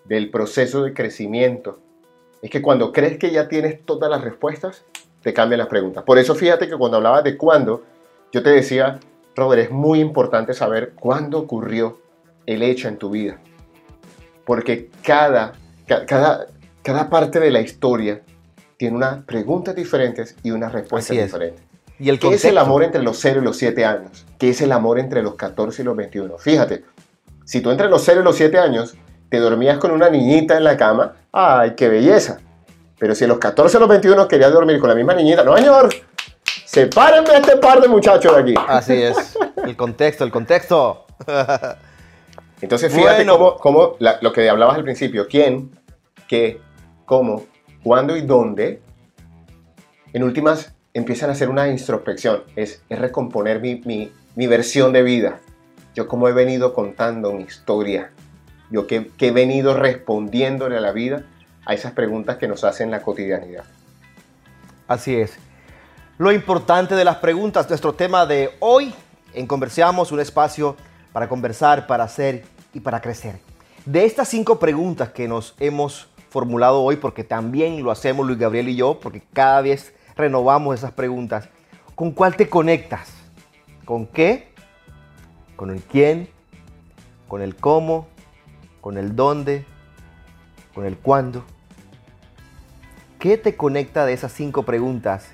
del 0.07 0.31
proceso 0.31 0.83
de 0.83 0.95
crecimiento 0.95 1.81
es 2.43 2.51
que 2.51 2.63
cuando 2.63 2.93
crees 2.93 3.19
que 3.19 3.31
ya 3.31 3.49
tienes 3.49 3.85
todas 3.85 4.11
las 4.11 4.23
respuestas, 4.23 4.85
te 5.23 5.33
cambian 5.35 5.59
las 5.59 5.69
preguntas. 5.69 6.03
Por 6.05 6.19
eso 6.19 6.35
fíjate 6.35 6.69
que 6.69 6.77
cuando 6.77 6.97
hablabas 6.97 7.25
de 7.25 7.37
cuándo, 7.37 7.83
yo 8.33 8.43
te 8.43 8.51
decía, 8.51 8.99
Robert, 9.37 9.63
es 9.65 9.71
muy 9.71 10.01
importante 10.01 10.55
saber 10.55 10.93
cuándo 10.99 11.39
ocurrió 11.39 12.01
el 12.47 12.63
hecho 12.63 12.89
en 12.89 12.97
tu 12.97 13.11
vida. 13.11 13.39
Porque 14.45 14.89
cada, 15.03 15.53
ca- 15.87 16.07
cada, 16.07 16.47
cada 16.83 17.11
parte 17.11 17.41
de 17.41 17.51
la 17.51 17.61
historia 17.61 18.23
tiene 18.77 18.97
unas 18.97 19.23
preguntas 19.25 19.75
diferentes 19.77 20.37
y 20.43 20.51
unas 20.51 20.73
respuestas 20.73 21.17
diferentes. 21.25 21.63
Y 21.99 22.09
el 22.09 22.19
¿Qué 22.19 22.29
es 22.29 22.45
el 22.47 22.57
amor 22.57 22.83
entre 22.83 23.03
los 23.03 23.19
0 23.19 23.41
y 23.43 23.45
los 23.45 23.59
7 23.59 23.85
años? 23.85 24.25
¿Qué 24.39 24.49
es 24.51 24.63
el 24.63 24.73
amor 24.73 24.99
entre 24.99 25.23
los 25.23 25.35
14 25.35 25.83
y 25.83 25.85
los 25.85 25.95
21? 25.97 26.39
Fíjate, 26.39 26.83
si 27.45 27.61
tú 27.61 27.71
entre 27.71 27.91
los 27.91 28.03
0 28.03 28.23
y 28.23 28.25
los 28.25 28.37
7 28.37 28.59
años 28.59 28.97
te 29.31 29.39
dormías 29.39 29.79
con 29.79 29.91
una 29.93 30.11
niñita 30.11 30.57
en 30.57 30.65
la 30.65 30.77
cama, 30.77 31.15
¡ay, 31.33 31.75
qué 31.77 31.89
belleza! 31.89 32.41
Pero 32.99 33.15
si 33.15 33.25
a 33.25 33.29
los 33.29 33.39
14 33.39 33.77
a 33.77 33.81
los 33.81 33.89
21 33.89 34.29
querías 34.29 34.53
dormir 34.53 34.79
con 34.79 34.89
la 34.91 34.95
misma 34.95 35.15
niñita, 35.15 35.43
¡no, 35.45 35.57
señor! 35.57 35.89
¡Sepárenme 36.67 37.31
a 37.31 37.39
este 37.39 37.57
par 37.57 37.81
de 37.81 37.89
muchachos 37.89 38.35
de 38.35 38.43
aquí! 38.43 38.55
Así 38.69 38.93
es. 39.03 39.39
El 39.65 39.77
contexto, 39.77 40.25
el 40.25 40.31
contexto. 40.31 41.07
Entonces 42.61 42.93
fíjate 42.93 43.25
Bueno. 43.25 43.39
cómo, 43.39 43.57
cómo 43.57 43.97
la- 43.99 44.19
lo 44.21 44.33
que 44.33 44.49
hablabas 44.51 44.77
al 44.77 44.85
principio, 44.85 45.27
quién, 45.29 45.71
qué, 46.29 46.61
cómo, 47.07 47.45
cuándo 47.83 48.17
y 48.17 48.23
dónde, 48.23 48.83
en 50.13 50.23
últimas 50.23 50.75
empiezan 50.93 51.31
a 51.31 51.33
hacer 51.33 51.49
una 51.49 51.69
introspección, 51.69 52.43
es, 52.57 52.83
es 52.89 52.99
recomponer 52.99 53.61
mi, 53.61 53.81
mi- 53.85 54.13
mi 54.35 54.47
versión 54.47 54.93
de 54.93 55.03
vida, 55.03 55.41
yo 55.95 56.07
cómo 56.07 56.29
he 56.29 56.33
venido 56.33 56.75
contando 56.75 57.33
mi 57.33 57.45
historia, 57.45 58.13
yo 58.71 58.87
que, 58.87 59.11
que 59.17 59.29
he 59.29 59.33
venido 59.33 59.75
respondiéndole 59.75 60.77
a 60.77 60.81
la 60.81 60.93
vida 60.93 61.25
a 61.67 61.75
esas 61.75 61.93
preguntas 61.93 62.37
que 62.37 62.49
nos 62.49 62.65
hacen 62.65 62.91
la 62.91 63.03
cotidianidad. 63.03 63.65
Así 64.89 65.15
es. 65.17 65.37
Lo 66.19 66.33
importante 66.33 66.95
de 66.95 67.05
las 67.05 67.17
preguntas, 67.17 67.69
nuestro 67.69 67.95
tema 67.95 68.27
de 68.27 68.51
hoy 68.61 68.93
en 69.35 69.47
Conversamos, 69.47 70.13
un 70.13 70.21
espacio 70.21 70.77
para 71.13 71.29
conversar, 71.29 71.87
para 71.87 72.05
hacer 72.05 72.45
y 72.75 72.81
para 72.81 73.01
crecer. 73.01 73.41
De 73.85 74.05
estas 74.05 74.29
cinco 74.29 74.59
preguntas 74.59 75.11
que 75.11 75.29
nos 75.29 75.55
hemos 75.59 76.09
formulado 76.29 76.83
hoy, 76.83 76.97
porque 76.97 77.25
también 77.25 77.83
lo 77.83 77.91
hacemos 77.91 78.27
Luis 78.27 78.39
Gabriel 78.39 78.69
y 78.69 78.77
yo, 78.77 79.01
porque 79.01 79.23
cada 79.33 79.63
vez 79.63 79.95
renovamos 80.17 80.77
esas 80.77 80.93
preguntas, 80.93 81.49
¿con 81.95 82.13
cuál 82.13 82.37
te 82.37 82.49
conectas? 82.49 83.13
¿Con 83.85 84.07
qué? 84.07 84.53
¿Con 85.57 85.71
el 85.71 85.83
quién? 85.83 86.29
¿Con 87.29 87.43
el 87.43 87.57
cómo? 87.57 88.09
¿Con 88.81 88.97
el 88.97 89.15
dónde? 89.15 89.67
¿Con 90.75 90.87
el 90.87 90.97
cuándo? 90.97 91.45
¿Qué 93.19 93.37
te 93.37 93.57
conecta 93.57 94.07
de 94.07 94.15
esas 94.15 94.33
cinco 94.33 94.63
preguntas 94.63 95.29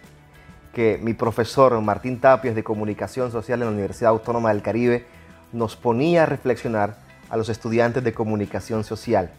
que 0.72 0.98
mi 1.00 1.14
profesor 1.14 1.80
Martín 1.80 2.20
Tapias 2.20 2.56
de 2.56 2.64
Comunicación 2.64 3.30
Social 3.30 3.60
en 3.60 3.68
la 3.68 3.72
Universidad 3.72 4.10
Autónoma 4.10 4.52
del 4.52 4.62
Caribe 4.62 5.06
nos 5.52 5.76
ponía 5.76 6.24
a 6.24 6.26
reflexionar 6.26 6.96
a 7.30 7.36
los 7.36 7.48
estudiantes 7.48 8.02
de 8.02 8.12
comunicación 8.12 8.82
social? 8.82 9.30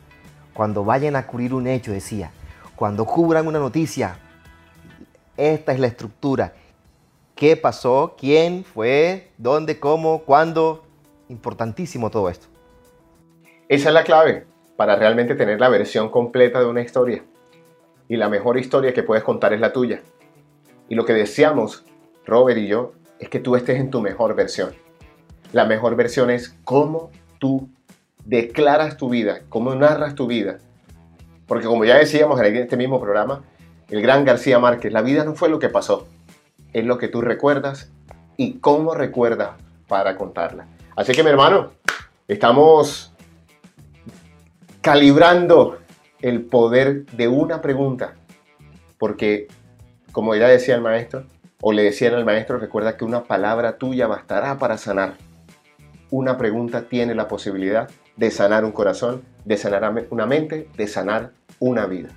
Cuando 0.54 0.86
vayan 0.86 1.18
a 1.18 1.28
cubrir 1.28 1.54
un 1.54 1.68
hecho, 1.68 1.92
decía, 1.92 2.32
cuando 2.76 3.06
cubran 3.06 3.48
una 3.48 3.60
noticia, 3.60 4.18
esta 5.36 5.74
es 5.74 5.80
la 5.80 5.88
estructura. 5.88 6.54
¿Qué 7.36 7.58
pasó? 7.58 8.16
¿Quién 8.18 8.64
fue? 8.64 9.32
¿Dónde? 9.38 9.80
¿Cómo? 9.80 10.20
¿Cuándo? 10.20 10.86
Importantísimo 11.28 12.10
todo 12.10 12.30
esto. 12.30 12.48
Esa 13.70 13.90
es 13.90 13.94
la 13.94 14.06
clave 14.06 14.46
para 14.78 14.96
realmente 14.96 15.36
tener 15.36 15.60
la 15.60 15.68
versión 15.68 16.10
completa 16.10 16.60
de 16.60 16.68
una 16.68 16.82
historia. 16.82 17.26
Y 18.08 18.16
la 18.16 18.30
mejor 18.30 18.58
historia 18.58 18.94
que 18.94 19.04
puedes 19.04 19.26
contar 19.26 19.52
es 19.52 19.60
la 19.60 19.74
tuya. 19.74 20.02
Y 20.88 20.96
lo 20.96 21.04
que 21.04 21.12
deseamos, 21.12 21.84
Robert 22.26 22.58
y 22.60 22.68
yo, 22.68 22.94
es 23.20 23.28
que 23.28 23.40
tú 23.40 23.58
estés 23.58 23.78
en 23.78 23.92
tu 23.92 24.00
mejor 24.00 24.36
versión. 24.36 24.74
La 25.52 25.66
mejor 25.66 25.98
versión 25.98 26.30
es 26.30 26.56
cómo 26.64 27.12
tú 27.40 27.68
declaras 28.24 28.96
tu 28.96 29.10
vida, 29.10 29.42
cómo 29.50 29.76
narras 29.76 30.16
tu 30.16 30.28
vida. 30.28 30.60
Porque 31.46 31.68
como 31.68 31.84
ya 31.84 31.98
decíamos 31.98 32.40
en 32.40 32.56
este 32.56 32.78
mismo 32.78 33.02
programa, 33.02 33.44
el 33.90 34.02
gran 34.02 34.24
García 34.24 34.60
Márquez, 34.60 34.94
la 34.94 35.02
vida 35.02 35.26
no 35.26 35.36
fue 35.36 35.50
lo 35.50 35.60
que 35.60 35.68
pasó, 35.68 36.08
es 36.72 36.86
lo 36.86 36.98
que 36.98 37.10
tú 37.10 37.20
recuerdas 37.20 37.92
y 38.38 38.60
cómo 38.60 38.94
recuerdas 38.94 39.52
para 39.90 40.16
contarla. 40.16 40.68
Así 40.96 41.12
que 41.12 41.24
mi 41.24 41.32
hermano, 41.32 41.72
estamos 42.30 43.14
calibrando 44.88 45.80
el 46.22 46.46
poder 46.46 47.06
de 47.08 47.28
una 47.28 47.62
pregunta. 47.62 48.14
Porque, 48.98 49.50
como 50.14 50.34
ya 50.34 50.48
decía 50.48 50.76
el 50.76 50.82
maestro, 50.82 51.26
o 51.60 51.74
le 51.74 51.84
decían 51.84 52.14
al 52.14 52.24
maestro, 52.24 52.58
recuerda 52.58 52.96
que 52.96 53.04
una 53.04 53.26
palabra 53.26 53.78
tuya 53.78 54.08
bastará 54.08 54.58
para 54.58 54.78
sanar. 54.78 55.16
una 56.10 56.38
pregunta 56.38 56.84
tiene 56.84 57.16
la 57.16 57.28
posibilidad 57.28 57.90
de 58.16 58.32
sanar 58.32 58.64
un 58.64 58.72
corazón, 58.72 59.24
de 59.44 59.58
sanar 59.58 60.08
una 60.10 60.26
mente, 60.26 60.70
de 60.78 60.88
sanar 60.88 61.32
una 61.60 61.86
vida. 61.86 62.08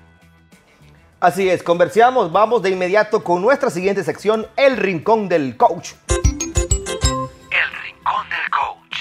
Así 1.18 1.50
es, 1.50 1.64
conversamos, 1.64 2.30
vamos 2.30 2.62
de 2.62 2.70
inmediato 2.70 3.24
con 3.24 3.42
nuestra 3.42 3.70
siguiente 3.70 4.04
sección, 4.04 4.46
El 4.56 4.76
Rincón 4.76 5.28
del 5.28 5.56
Coach. 5.56 5.94
El 6.08 7.68
rincón 7.82 8.28
del 8.30 8.48
coach. 8.48 8.96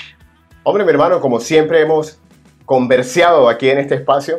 Hombre, 0.63 0.84
mi 0.84 0.89
hermano, 0.89 1.21
como 1.21 1.39
siempre 1.39 1.82
hemos 1.82 2.18
conversado 2.69 3.49
aquí 3.49 3.67
en 3.67 3.79
este 3.79 3.95
espacio, 3.95 4.38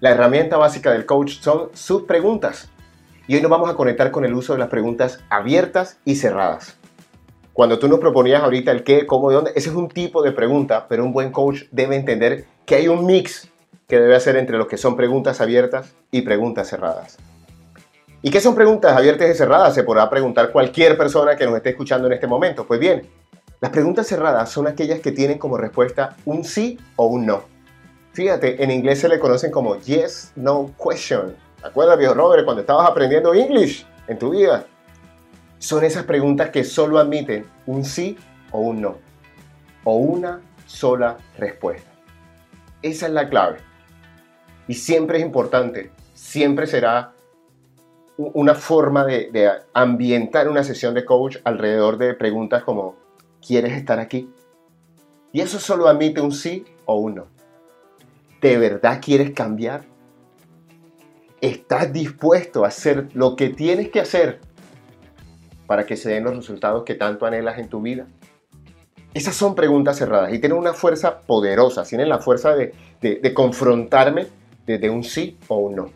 la 0.00 0.12
herramienta 0.12 0.56
básica 0.56 0.92
del 0.92 1.04
coach 1.04 1.40
son 1.40 1.68
sus 1.74 2.04
preguntas. 2.04 2.70
Y 3.28 3.34
hoy 3.34 3.42
nos 3.42 3.50
vamos 3.50 3.68
a 3.68 3.74
conectar 3.74 4.10
con 4.10 4.24
el 4.24 4.32
uso 4.32 4.54
de 4.54 4.58
las 4.58 4.70
preguntas 4.70 5.22
abiertas 5.28 5.98
y 6.06 6.14
cerradas. 6.14 6.78
Cuando 7.52 7.78
tú 7.78 7.86
nos 7.86 7.98
proponías 7.98 8.42
ahorita 8.42 8.72
el 8.72 8.82
qué, 8.82 9.04
cómo, 9.04 9.28
de 9.28 9.34
dónde, 9.34 9.52
ese 9.54 9.68
es 9.68 9.76
un 9.76 9.90
tipo 9.90 10.22
de 10.22 10.32
pregunta, 10.32 10.86
pero 10.88 11.04
un 11.04 11.12
buen 11.12 11.30
coach 11.30 11.64
debe 11.70 11.96
entender 11.96 12.46
que 12.64 12.76
hay 12.76 12.88
un 12.88 13.04
mix 13.04 13.50
que 13.86 14.00
debe 14.00 14.16
hacer 14.16 14.36
entre 14.36 14.56
lo 14.56 14.68
que 14.68 14.78
son 14.78 14.96
preguntas 14.96 15.42
abiertas 15.42 15.94
y 16.10 16.22
preguntas 16.22 16.68
cerradas. 16.70 17.18
¿Y 18.22 18.30
qué 18.30 18.40
son 18.40 18.54
preguntas 18.54 18.96
abiertas 18.96 19.28
y 19.28 19.34
cerradas? 19.34 19.74
Se 19.74 19.84
podrá 19.84 20.08
preguntar 20.08 20.50
cualquier 20.50 20.96
persona 20.96 21.36
que 21.36 21.44
nos 21.44 21.54
esté 21.56 21.68
escuchando 21.68 22.06
en 22.06 22.14
este 22.14 22.26
momento. 22.26 22.66
Pues 22.66 22.80
bien, 22.80 23.06
las 23.60 23.70
preguntas 23.70 24.06
cerradas 24.06 24.48
son 24.48 24.66
aquellas 24.66 25.00
que 25.00 25.12
tienen 25.12 25.36
como 25.36 25.58
respuesta 25.58 26.16
un 26.24 26.42
sí 26.42 26.78
o 26.96 27.04
un 27.04 27.26
no. 27.26 27.55
Fíjate, 28.16 28.64
en 28.64 28.70
inglés 28.70 29.00
se 29.00 29.10
le 29.10 29.18
conocen 29.18 29.50
como 29.50 29.76
yes, 29.80 30.32
no 30.36 30.72
question. 30.82 31.36
¿Te 31.60 31.68
acuerdas, 31.68 31.98
viejo 31.98 32.14
Robert, 32.14 32.46
cuando 32.46 32.62
estabas 32.62 32.88
aprendiendo 32.88 33.34
English 33.34 33.86
en 34.08 34.18
tu 34.18 34.30
vida? 34.30 34.64
son 35.58 35.84
esas 35.84 36.04
preguntas 36.04 36.48
que 36.48 36.64
solo 36.64 36.98
admiten 36.98 37.44
un 37.66 37.84
sí 37.84 38.16
o 38.52 38.60
un 38.60 38.80
no, 38.80 38.96
o 39.84 39.96
una 39.96 40.40
sola 40.64 41.18
respuesta. 41.36 41.90
Esa 42.80 43.06
es 43.06 43.12
la 43.12 43.28
clave. 43.28 43.58
Y 44.66 44.72
siempre 44.72 45.18
es 45.18 45.24
importante, 45.24 45.90
siempre 46.14 46.66
será 46.66 47.12
una 48.16 48.54
forma 48.54 49.04
de, 49.04 49.50
ambientar 49.74 50.48
una 50.48 50.64
sesión 50.64 50.94
de 50.94 51.04
coach 51.04 51.36
alrededor 51.44 51.98
de 51.98 52.14
preguntas 52.14 52.64
como, 52.64 52.96
¿quieres 53.46 53.74
estar 53.74 54.00
aquí? 54.00 54.32
Y 55.32 55.42
eso 55.42 55.58
solo 55.58 55.86
admite 55.86 56.22
un 56.22 56.32
sí 56.32 56.64
o 56.86 56.96
un 56.96 57.16
no. 57.16 57.35
¿De 58.46 58.58
verdad 58.58 59.00
quieres 59.04 59.32
cambiar? 59.32 59.82
¿Estás 61.40 61.92
dispuesto 61.92 62.64
a 62.64 62.68
hacer 62.68 63.08
lo 63.12 63.34
que 63.34 63.48
tienes 63.48 63.88
que 63.88 63.98
hacer 63.98 64.38
para 65.66 65.84
que 65.84 65.96
se 65.96 66.10
den 66.10 66.22
los 66.22 66.36
resultados 66.36 66.84
que 66.84 66.94
tanto 66.94 67.26
anhelas 67.26 67.58
en 67.58 67.68
tu 67.68 67.82
vida? 67.82 68.06
Esas 69.14 69.34
son 69.34 69.56
preguntas 69.56 69.98
cerradas 69.98 70.32
y 70.32 70.38
tienen 70.38 70.58
una 70.58 70.74
fuerza 70.74 71.22
poderosa, 71.22 71.82
tienen 71.82 72.08
la 72.08 72.20
fuerza 72.20 72.54
de, 72.54 73.34
confrontarme 73.34 74.28
desde 74.64 74.90
un 74.90 75.02
sí 75.02 75.36
o 75.48 75.56
un 75.56 75.74
no. 75.74 75.90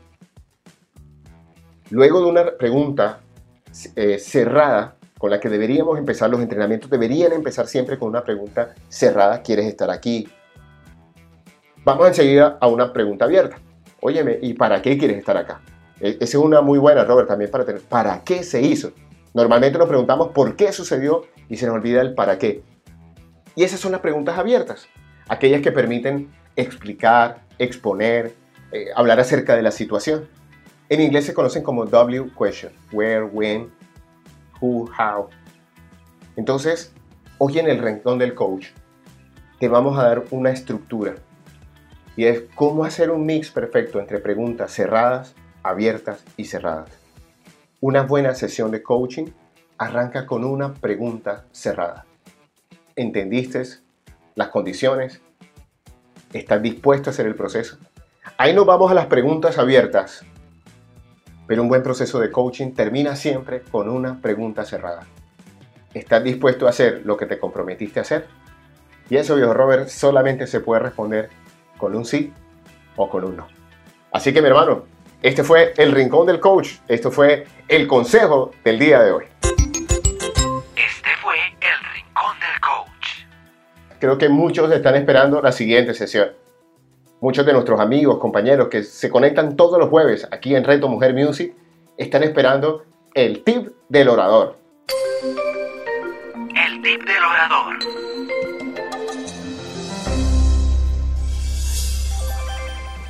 Luego 1.91 2.19
de 2.19 2.27
una 2.27 2.57
pregunta 2.59 3.21
eh, 3.95 4.19
cerrada, 4.19 4.97
con 5.19 5.31
la 5.31 5.39
que 5.39 5.49
deberíamos 5.49 5.97
empezar 5.97 6.29
los 6.29 6.41
entrenamientos, 6.41 6.91
deberían 6.91 7.33
empezar 7.33 7.69
siempre 7.69 7.97
con 7.97 8.09
una 8.09 8.25
pregunta 8.25 8.75
cerrada, 8.89 9.41
¿quieres 9.41 9.67
estar 9.67 9.89
aquí? 9.89 10.27
Vamos 11.83 12.09
enseguida 12.09 12.59
a 12.61 12.69
una 12.69 12.93
pregunta 12.93 13.25
abierta. 13.25 13.57
Óyeme, 14.01 14.38
¿y 14.43 14.53
para 14.53 14.83
qué 14.83 14.99
quieres 14.99 15.16
estar 15.16 15.37
acá? 15.38 15.62
E, 15.99 16.11
esa 16.21 16.25
es 16.25 16.35
una 16.35 16.61
muy 16.61 16.79
buena, 16.79 17.05
Robert, 17.05 17.29
también 17.29 17.51
para 17.51 17.64
tener. 17.64 17.81
¿Para 17.81 18.23
qué 18.23 18.43
se 18.43 18.61
hizo? 18.61 18.93
Normalmente 19.33 19.79
nos 19.79 19.88
preguntamos 19.88 20.29
por 20.29 20.57
qué 20.57 20.73
sucedió 20.73 21.23
y 21.49 21.57
se 21.57 21.66
nos 21.66 21.77
olvida 21.77 22.03
el 22.03 22.14
para 22.14 22.38
qué. 22.38 22.62
Y 23.57 23.64
esas 23.64 23.81
son 23.81 23.93
las 23.93 24.03
preguntas 24.03 24.38
abiertas, 24.38 24.88
aquellas 25.29 25.62
que 25.62 25.73
permiten 25.73 26.31
explicar, 26.55 27.47
exponer, 27.59 28.35
eh, 28.73 28.88
hablar 28.95 29.19
acerca 29.19 29.57
de 29.57 29.62
la 29.62 29.71
situación. 29.71 30.29
En 30.90 31.01
inglés 31.01 31.25
se 31.25 31.35
conocen 31.35 31.62
como 31.62 31.87
W 31.87 32.31
question, 32.38 32.73
where, 32.93 33.25
when, 33.25 33.71
who, 34.61 34.87
how. 34.99 35.29
Entonces, 36.37 36.93
hoy 37.38 37.59
en 37.59 37.69
el 37.69 37.79
rincón 37.79 38.19
del 38.19 38.35
coach 38.35 38.66
te 39.59 39.69
vamos 39.69 39.99
a 39.99 40.03
dar 40.03 40.25
una 40.31 40.51
estructura 40.51 41.14
y 42.16 42.25
es 42.25 42.42
cómo 42.55 42.85
hacer 42.85 43.11
un 43.11 43.25
mix 43.25 43.51
perfecto 43.51 44.01
entre 44.01 44.18
preguntas 44.18 44.73
cerradas, 44.73 45.35
abiertas 45.62 46.25
y 46.37 46.44
cerradas. 46.44 46.90
Una 47.81 48.03
buena 48.03 48.35
sesión 48.35 48.70
de 48.70 48.83
coaching 48.83 49.27
arranca 49.79 50.27
con 50.27 50.44
una 50.44 50.75
pregunta 50.75 51.46
cerrada. 51.53 52.05
¿Entendiste 52.96 53.62
las 54.35 54.49
condiciones? 54.49 55.23
¿Estás 56.33 56.62
dispuesto 56.62 57.11
a 57.11 57.12
hacer 57.12 57.27
el 57.27 57.35
proceso? 57.35 57.79
Ahí 58.37 58.55
nos 58.55 58.66
vamos 58.66 58.90
a 58.90 58.94
las 58.94 59.07
preguntas 59.07 59.59
abiertas. 59.59 60.25
Pero 61.46 61.62
un 61.62 61.68
buen 61.68 61.83
proceso 61.83 62.20
de 62.20 62.31
coaching 62.31 62.73
termina 62.73 63.16
siempre 63.16 63.62
con 63.62 63.88
una 63.88 64.20
pregunta 64.20 64.64
cerrada. 64.64 65.07
¿Estás 65.94 66.23
dispuesto 66.23 66.66
a 66.66 66.70
hacer 66.70 67.03
lo 67.05 67.16
que 67.16 67.27
te 67.27 67.38
comprometiste 67.38 67.99
a 67.99 68.03
hacer? 68.03 68.27
Y 69.09 69.16
eso, 69.16 69.35
viejo 69.35 69.55
Robert, 69.55 69.88
solamente 69.88 70.46
se 70.46 70.61
puede 70.61 70.83
responder 70.83 71.31
con 71.81 71.97
un 71.97 72.05
sí 72.05 72.33
o 72.97 73.09
con 73.09 73.25
un 73.25 73.37
no. 73.38 73.49
Así 74.12 74.33
que 74.33 74.43
mi 74.43 74.49
hermano, 74.49 74.85
este 75.23 75.43
fue 75.43 75.73
el 75.79 75.93
Rincón 75.93 76.27
del 76.27 76.38
Coach. 76.38 76.75
Esto 76.87 77.11
fue 77.11 77.47
el 77.66 77.87
consejo 77.87 78.53
del 78.62 78.79
día 78.79 79.03
de 79.03 79.12
hoy. 79.12 79.25
Este 79.43 81.11
fue 81.23 81.37
el 81.37 81.95
Rincón 81.95 82.38
del 82.38 82.61
Coach. 82.61 83.27
Creo 83.99 84.19
que 84.19 84.29
muchos 84.29 84.71
están 84.71 84.95
esperando 84.95 85.40
la 85.40 85.53
siguiente 85.53 85.95
sesión. 85.95 86.33
Muchos 87.21 87.45
de 87.45 87.53
nuestros 87.53 87.81
amigos, 87.81 88.19
compañeros 88.19 88.69
que 88.69 88.83
se 88.83 89.11
conectan 89.11 89.57
todos 89.57 89.79
los 89.79 89.88
jueves 89.88 90.29
aquí 90.31 90.55
en 90.55 90.64
Reto 90.64 90.88
Mujer 90.88 91.14
Music 91.14 91.55
están 91.97 92.23
esperando 92.23 92.85
el 93.14 93.43
tip 93.45 93.69
del 93.88 94.09
orador. 94.09 94.57
El 95.29 96.83
tip 96.83 97.03
del 97.05 97.23
orador. 97.23 97.60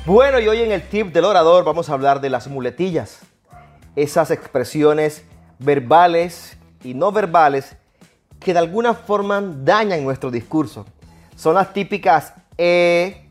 Bueno, 0.03 0.39
y 0.39 0.47
hoy 0.47 0.63
en 0.63 0.71
el 0.71 0.81
tip 0.81 1.13
del 1.13 1.25
orador 1.25 1.63
vamos 1.63 1.87
a 1.87 1.93
hablar 1.93 2.21
de 2.21 2.31
las 2.31 2.47
muletillas. 2.47 3.19
Esas 3.95 4.31
expresiones 4.31 5.23
verbales 5.59 6.57
y 6.83 6.95
no 6.95 7.11
verbales 7.11 7.75
que 8.39 8.51
de 8.51 8.57
alguna 8.57 8.95
forma 8.95 9.43
dañan 9.43 10.03
nuestro 10.03 10.31
discurso. 10.31 10.87
Son 11.35 11.53
las 11.53 11.71
típicas 11.71 12.33
E, 12.57 13.27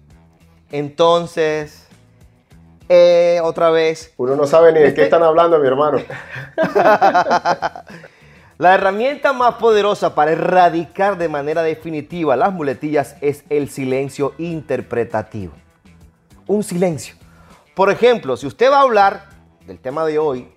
entonces, 0.71 1.89
E, 2.89 3.41
otra 3.43 3.71
vez. 3.71 4.15
Uno 4.17 4.37
no 4.37 4.47
sabe 4.47 4.73
ni 4.73 4.79
de 4.79 4.95
qué 4.95 5.03
están 5.03 5.25
hablando, 5.25 5.59
mi 5.59 5.67
hermano. 5.67 5.99
La 8.59 8.75
herramienta 8.75 9.33
más 9.33 9.57
poderosa 9.57 10.15
para 10.15 10.31
erradicar 10.31 11.19
de 11.19 11.29
manera 11.29 11.65
definitiva 11.65 12.37
las 12.37 12.53
muletillas 12.53 13.17
es 13.21 13.43
el 13.49 13.71
silencio 13.71 14.35
interpretativo 14.39 15.55
un 16.51 16.65
silencio. 16.65 17.15
Por 17.77 17.93
ejemplo, 17.93 18.37
si 18.37 18.45
usted 18.45 18.73
va 18.73 18.79
a 18.79 18.83
hablar 18.83 19.29
del 19.67 19.79
tema 19.79 20.05
de 20.05 20.19
hoy, 20.19 20.49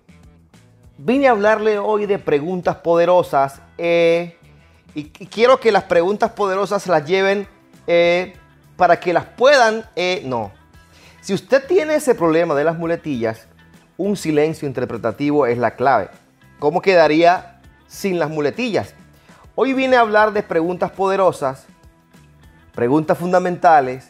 vine 0.97 1.27
a 1.27 1.31
hablarle 1.31 1.77
hoy 1.77 2.07
de 2.07 2.17
preguntas 2.17 2.77
poderosas 2.77 3.61
eh, 3.77 4.35
y, 4.95 5.03
quiero 5.03 5.59
que 5.59 5.71
las 5.71 5.83
preguntas 5.83 6.31
poderosas 6.31 6.87
las 6.87 7.05
lleven 7.05 7.47
eh, 7.85 8.33
para 8.75 8.99
que 8.99 9.13
las 9.13 9.25
puedan, 9.25 9.85
eh, 9.95 10.23
no. 10.25 10.51
Si 11.21 11.31
usted 11.31 11.63
tiene 11.67 11.95
ese 11.95 12.15
problema 12.15 12.55
de 12.55 12.63
las 12.63 12.75
muletillas, 12.75 13.45
un 13.95 14.17
silencio 14.17 14.67
interpretativo 14.67 15.45
es 15.45 15.59
la 15.59 15.75
clave. 15.75 16.09
¿Cómo 16.57 16.81
quedaría 16.81 17.61
sin 17.85 18.17
las 18.17 18.31
muletillas? 18.31 18.95
Hoy 19.53 19.73
vine 19.73 19.97
a 19.97 20.01
hablar 20.01 20.33
de 20.33 20.41
preguntas 20.41 20.89
poderosas, 20.89 21.67
preguntas 22.73 23.15
fundamentales 23.15 24.09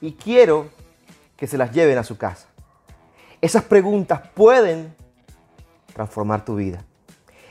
y 0.00 0.12
quiero 0.12 0.77
que 1.38 1.46
se 1.46 1.56
las 1.56 1.72
lleven 1.72 1.96
a 1.96 2.04
su 2.04 2.18
casa. 2.18 2.48
Esas 3.40 3.62
preguntas 3.62 4.20
pueden 4.34 4.92
transformar 5.94 6.44
tu 6.44 6.56
vida. 6.56 6.84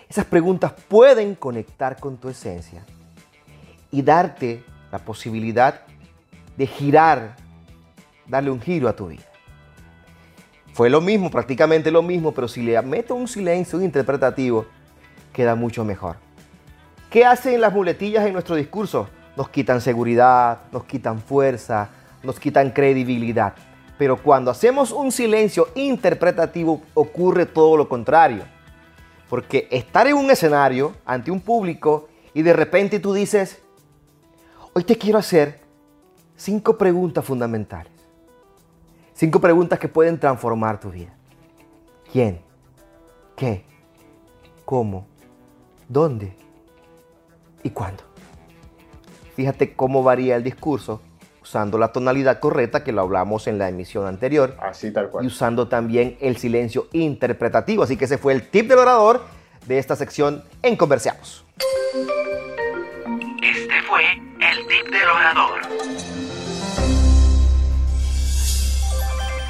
Esas 0.10 0.26
preguntas 0.26 0.74
pueden 0.88 1.36
conectar 1.36 2.00
con 2.00 2.18
tu 2.18 2.30
esencia 2.30 2.86
y 3.90 4.02
darte 4.02 4.64
la 4.92 5.00
posibilidad 5.00 5.82
de 6.58 6.68
girar, 6.68 7.36
darle 8.28 8.52
un 8.52 8.62
giro 8.62 8.90
a 8.90 8.96
tu 8.96 9.08
vida. 9.08 9.24
Fue 10.74 10.90
lo 10.90 11.02
mismo, 11.02 11.32
prácticamente 11.32 11.90
lo 11.90 12.02
mismo, 12.04 12.34
pero 12.34 12.48
si 12.48 12.62
le 12.62 12.80
meto 12.82 13.16
un 13.16 13.28
silencio 13.28 13.82
interpretativo, 13.82 14.66
queda 15.34 15.56
mucho 15.56 15.86
mejor. 15.86 16.18
¿Qué 17.10 17.26
hacen 17.26 17.62
las 17.62 17.74
muletillas 17.74 18.26
en 18.26 18.34
nuestro 18.34 18.56
discurso? 18.56 19.10
Nos 19.38 19.50
quitan 19.50 19.80
seguridad, 19.80 20.60
nos 20.74 20.84
quitan 20.84 21.22
fuerza, 21.22 21.90
nos 22.22 22.40
quitan 22.40 22.72
credibilidad. 22.72 23.54
Pero 23.98 24.22
cuando 24.22 24.52
hacemos 24.52 24.92
un 24.92 25.12
silencio 25.12 25.70
interpretativo 25.76 26.82
ocurre 26.94 27.46
todo 27.46 27.78
lo 27.78 27.90
contrario. 27.90 28.44
Porque 29.30 29.68
estar 29.72 30.08
en 30.08 30.16
un 30.16 30.32
escenario 30.32 30.94
ante 31.06 31.32
un 31.32 31.42
público 31.42 32.08
y 32.34 32.44
de 32.44 32.54
repente 32.54 33.00
tú 33.00 33.14
dices, 33.14 33.62
Hoy 34.78 34.84
te 34.84 34.96
quiero 34.96 35.18
hacer 35.18 35.60
cinco 36.36 36.78
preguntas 36.78 37.26
fundamentales. 37.26 37.92
Cinco 39.16 39.42
preguntas 39.42 39.80
que 39.80 39.88
pueden 39.88 40.20
transformar 40.20 40.80
tu 40.80 40.92
vida. 40.92 41.16
¿Quién? 42.12 42.42
¿Qué? 43.36 43.66
¿Cómo? 44.66 45.08
¿Dónde? 45.90 46.32
¿Y 47.64 47.72
cuándo? 47.72 48.04
Fíjate 49.36 49.74
cómo 49.74 50.04
varía 50.04 50.36
el 50.36 50.44
discurso 50.44 51.02
usando 51.48 51.78
la 51.78 51.94
tonalidad 51.94 52.40
correcta 52.42 52.84
que 52.84 52.92
lo 52.92 53.02
hablamos 53.02 53.48
en 53.48 53.58
la 53.58 53.70
emisión 53.70 54.06
anterior 54.06 54.56
Así 54.60 54.92
tal 54.92 55.06
y 55.06 55.10
cual. 55.10 55.26
usando 55.26 55.70
también 55.70 56.18
el 56.20 56.36
silencio 56.36 56.88
interpretativo. 56.92 57.84
Así 57.84 57.96
que 57.96 58.04
ese 58.06 58.18
fue 58.18 58.34
el 58.34 58.50
tip 58.50 58.68
del 58.68 58.80
orador 58.80 59.22
de 59.66 59.78
esta 59.78 59.96
sección 59.96 60.44
en 60.62 60.76
Conversamos. 60.76 61.46
Este 63.42 63.82
fue 63.88 64.04
el 64.42 64.68
tip 64.68 64.92
del 64.92 65.08
orador. 65.10 65.60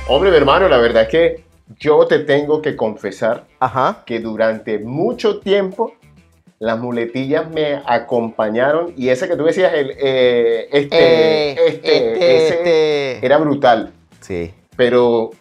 Hombre, 0.07 0.29
mi 0.29 0.37
hermano, 0.37 0.69
la 0.69 0.77
verdad 0.77 1.03
es 1.03 1.09
que 1.09 1.43
yo 1.79 2.05
te 2.05 2.19
tengo 2.19 2.61
que 2.61 2.75
confesar 2.75 3.45
Ajá. 3.59 4.03
que 4.05 4.19
durante 4.19 4.77
mucho 4.79 5.39
tiempo 5.39 5.93
las 6.59 6.79
muletillas 6.79 7.49
me 7.49 7.81
acompañaron 7.85 8.93
y 8.97 9.09
ese 9.09 9.27
que 9.27 9.35
tú 9.35 9.43
decías, 9.43 9.73
el, 9.73 9.91
eh, 9.99 10.67
este, 10.71 10.97
Eh, 10.97 11.55
este, 11.67 11.97
este, 11.97 12.37
ese 12.37 12.53
este. 12.55 13.25
era 13.25 13.37
brutal. 13.37 13.93
Sí. 14.21 14.53
Pero 14.75 15.31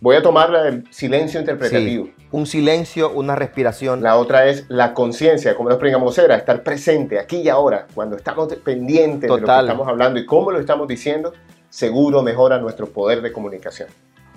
voy 0.00 0.16
a 0.16 0.22
tomar 0.22 0.50
la 0.50 0.62
del 0.64 0.84
silencio 0.90 1.38
interpretativo. 1.38 2.06
Sí. 2.06 2.14
Un 2.32 2.46
silencio, 2.46 3.10
una 3.12 3.36
respiración. 3.36 4.02
La 4.02 4.16
otra 4.16 4.48
es 4.48 4.64
la 4.68 4.92
conciencia, 4.92 5.54
como 5.54 5.68
nos 5.68 5.78
pringamosera, 5.78 6.34
estar 6.34 6.64
presente 6.64 7.20
aquí 7.20 7.42
y 7.42 7.48
ahora, 7.48 7.86
cuando 7.94 8.16
estamos 8.16 8.52
pendientes 8.56 9.22
de 9.22 9.28
lo 9.28 9.36
que 9.36 9.42
estamos 9.42 9.86
hablando 9.86 10.18
y 10.18 10.26
cómo 10.26 10.50
lo 10.50 10.58
estamos 10.58 10.88
diciendo, 10.88 11.32
seguro 11.70 12.22
mejora 12.22 12.58
nuestro 12.58 12.88
poder 12.88 13.22
de 13.22 13.32
comunicación. 13.32 13.88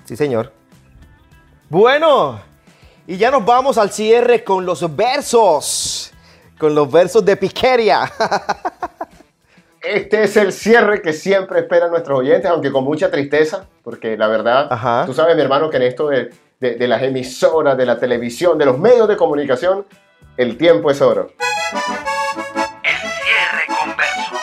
Sí, 0.06 0.16
señor. 0.16 0.52
Bueno, 1.70 2.40
y 3.08 3.18
ya 3.18 3.32
nos 3.32 3.44
vamos 3.44 3.80
al 3.80 3.90
cierre 3.90 4.44
con 4.44 4.66
los 4.66 4.96
versos. 4.96 6.14
Con 6.60 6.74
los 6.74 6.92
versos 6.92 7.24
de 7.24 7.38
Piqueria. 7.38 8.12
Este 9.82 10.24
es 10.24 10.36
el 10.38 10.52
cierre 10.52 11.02
que 11.02 11.14
siempre 11.14 11.60
esperan 11.60 11.92
nuestros 11.92 12.20
oyentes, 12.20 12.50
aunque 12.50 12.72
con 12.72 12.84
mucha 12.84 13.10
tristeza, 13.12 13.66
porque 13.84 14.18
la 14.18 14.28
verdad, 14.28 14.68
Ajá. 14.72 15.04
tú 15.06 15.14
sabes, 15.14 15.36
mi 15.36 15.42
hermano, 15.44 15.70
que 15.70 15.78
en 15.78 15.84
esto 15.84 16.08
de, 16.10 16.32
de- 16.60 16.76
de 16.76 16.88
las 16.88 17.02
emisoras, 17.04 17.78
de 17.78 17.86
la 17.86 17.98
televisión, 18.00 18.58
de 18.58 18.66
los 18.66 18.78
medios 18.80 19.08
de 19.08 19.16
comunicación, 19.16 19.86
el 20.36 20.58
tiempo 20.58 20.90
es 20.92 21.00
oro. 21.02 21.30
El 22.84 22.96
cierre 22.98 23.66
con 23.80 23.96
versos. 23.96 24.40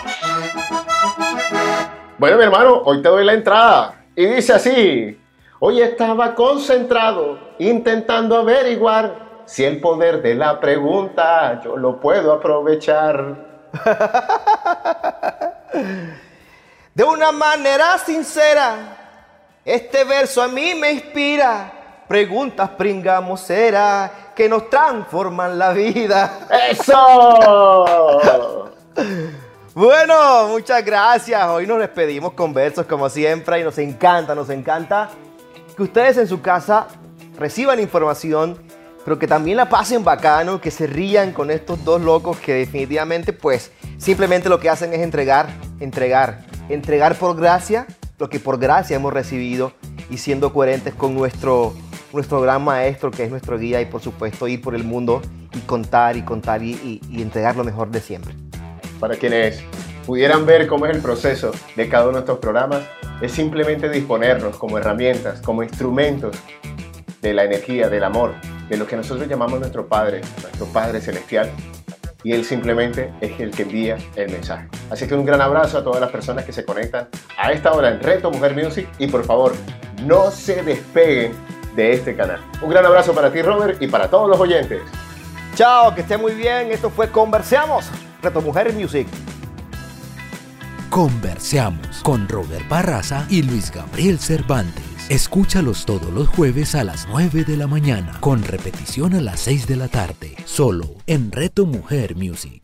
Bueno, 2.19 2.37
mi 2.39 2.45
hermano, 2.45 2.81
hoy 2.85 3.03
te 3.03 3.09
doy 3.09 3.25
la 3.25 3.35
entrada. 3.35 4.05
Y 4.17 4.27
dice 4.27 4.53
así, 4.55 5.21
hoy 5.59 5.83
estaba 5.83 6.35
concentrado, 6.37 7.39
intentando 7.59 8.37
averiguar 8.39 9.24
si 9.47 9.65
el 9.65 9.81
poder 9.81 10.23
de 10.23 10.35
la 10.35 10.61
pregunta 10.61 11.61
yo 11.63 11.77
lo 11.77 12.01
puedo 12.01 12.33
aprovechar. 12.33 13.55
De 16.95 17.03
una 17.03 17.33
manera 17.33 17.99
sincera, 17.99 18.77
este 19.65 20.05
verso 20.05 20.43
a 20.43 20.49
mí 20.49 20.75
me 20.75 20.93
inspira. 20.93 21.73
Preguntas 22.07 22.69
pringamoseras 22.71 24.11
que 24.37 24.49
nos 24.49 24.69
transforman 24.69 25.59
la 25.59 25.73
vida. 25.73 26.41
¡Eso! 26.71 28.71
Bueno, 29.75 30.47
muchas 30.51 30.85
gracias. 30.85 31.49
Hoy 31.49 31.67
nos 31.67 31.81
despedimos 31.81 32.35
con 32.35 32.55
versos 32.55 32.87
como 32.87 33.09
siempre 33.09 33.59
y 33.59 33.65
nos 33.65 33.77
encanta, 33.79 34.33
nos 34.33 34.49
encanta 34.49 35.09
que 35.77 35.83
ustedes 35.83 36.17
en 36.17 36.29
su 36.29 36.41
casa 36.41 36.87
reciban 37.37 37.81
información, 37.81 38.57
pero 39.05 39.19
que 39.19 39.27
también 39.27 39.57
la 39.57 39.69
pasen 39.69 40.03
bacano, 40.05 40.61
que 40.61 40.71
se 40.71 40.87
rían 40.87 41.33
con 41.33 41.51
estos 41.51 41.85
dos 41.85 42.01
locos 42.01 42.39
que 42.39 42.55
definitivamente 42.55 43.33
pues 43.33 43.71
simplemente 43.99 44.49
lo 44.49 44.59
que 44.61 44.71
hacen 44.71 44.93
es 44.95 45.01
entregar, 45.01 45.49
entregar, 45.81 46.45
entregar 46.69 47.15
por 47.17 47.37
gracia 47.37 47.87
lo 48.19 48.29
que 48.31 48.41
por 48.41 48.59
gracia 48.59 48.97
hemos 48.97 49.13
recibido 49.13 49.73
y 50.09 50.19
siendo 50.19 50.53
coherentes 50.53 50.95
con 50.95 51.15
nuestro, 51.15 51.75
nuestro 52.13 52.41
gran 52.41 52.63
maestro 52.65 53.11
que 53.11 53.25
es 53.25 53.31
nuestro 53.31 53.59
guía 53.59 53.81
y 53.81 53.87
por 53.87 54.01
supuesto 54.01 54.47
ir 54.49 54.61
por 54.63 54.75
el 54.75 54.85
mundo 54.85 55.21
y 55.53 55.59
contar 55.61 56.17
y 56.17 56.23
contar 56.23 56.63
y, 56.63 56.71
y- 56.73 57.01
y 57.11 57.23
entregar 57.23 57.57
lo 57.57 57.65
mejor 57.65 57.91
de 57.91 58.01
siempre. 58.01 58.35
Para 59.01 59.17
quienes 59.17 59.61
pudieran 60.07 60.47
ver 60.47 60.67
cómo 60.67 60.87
es 60.87 60.95
el 60.95 61.03
proceso 61.03 61.51
de 61.77 61.89
cada 61.89 62.05
uno 62.05 62.15
de 62.15 62.21
estos 62.21 62.39
programas, 62.39 62.83
es 63.21 63.33
simplemente 63.33 63.89
disponernos 63.89 64.57
como 64.57 64.79
herramientas, 64.79 65.41
como 65.41 65.63
instrumentos 65.63 66.37
de 67.21 67.33
la 67.35 67.45
energía, 67.45 67.89
del 67.89 68.05
amor, 68.05 68.35
de 68.69 68.77
lo 68.77 68.87
que 68.87 68.97
nosotros 68.97 69.29
llamamos 69.29 69.61
nuestro 69.61 69.87
Padre, 69.87 70.21
nuestro 70.43 70.67
Padre 70.67 71.01
Celestial. 71.01 71.51
Y 72.23 72.33
Él 72.33 72.45
simplemente 72.45 73.13
es 73.21 73.39
el 73.39 73.51
que 73.51 73.63
envía 73.63 73.99
el 74.17 74.31
mensaje. 74.31 74.67
Así 74.91 75.07
que 75.07 75.15
un 75.15 75.27
gran 75.27 75.41
abrazo 75.41 75.79
a 75.79 75.85
todas 75.85 76.01
las 76.01 76.11
personas 76.11 76.45
que 76.45 76.53
se 76.53 76.65
conectan 76.65 77.09
a 77.39 77.53
esta 77.53 77.73
hora 77.73 77.91
en 77.91 78.01
Reto 78.01 78.31
Mujer 78.31 78.55
Music 78.55 78.89
y 78.99 79.07
por 79.09 79.25
favor, 79.25 79.55
no 80.05 80.31
se 80.31 80.63
despeguen 80.63 81.33
de 81.77 81.93
este 81.93 82.17
canal. 82.17 82.41
Un 82.63 82.71
gran 82.71 82.87
abrazo 82.87 83.15
para 83.15 83.33
ti, 83.33 83.43
Robert, 83.43 83.81
y 83.83 83.89
para 83.89 84.09
todos 84.09 84.29
los 84.29 84.41
oyentes. 84.41 84.81
Chao, 85.55 85.95
que 85.95 86.01
esté 86.01 86.17
muy 86.17 86.33
bien. 86.35 86.71
Esto 86.71 86.91
fue 86.91 87.11
Conversamos, 87.11 87.91
Reto 88.23 88.41
Mujer 88.41 88.73
Music. 88.73 89.07
Conversamos 90.91 92.03
con 92.03 92.29
Robert 92.29 92.69
Barraza 92.69 93.27
y 93.29 93.43
Luis 93.43 93.71
Gabriel 93.71 94.19
Cervantes. 94.19 94.94
Escúchalos 95.11 95.85
todos 95.85 96.11
los 96.15 96.29
jueves 96.29 96.75
a 96.75 96.83
las 96.83 97.07
9 97.07 97.45
de 97.45 97.59
la 97.59 97.67
mañana, 97.67 98.17
con 98.21 98.43
repetición 98.43 99.13
a 99.13 99.21
las 99.21 99.41
6 99.41 99.67
de 99.67 99.77
la 99.77 99.89
tarde, 99.89 100.35
solo 100.47 100.95
en 101.07 101.31
Reto 101.31 101.67
Mujer 101.67 102.17
Music. 102.17 102.64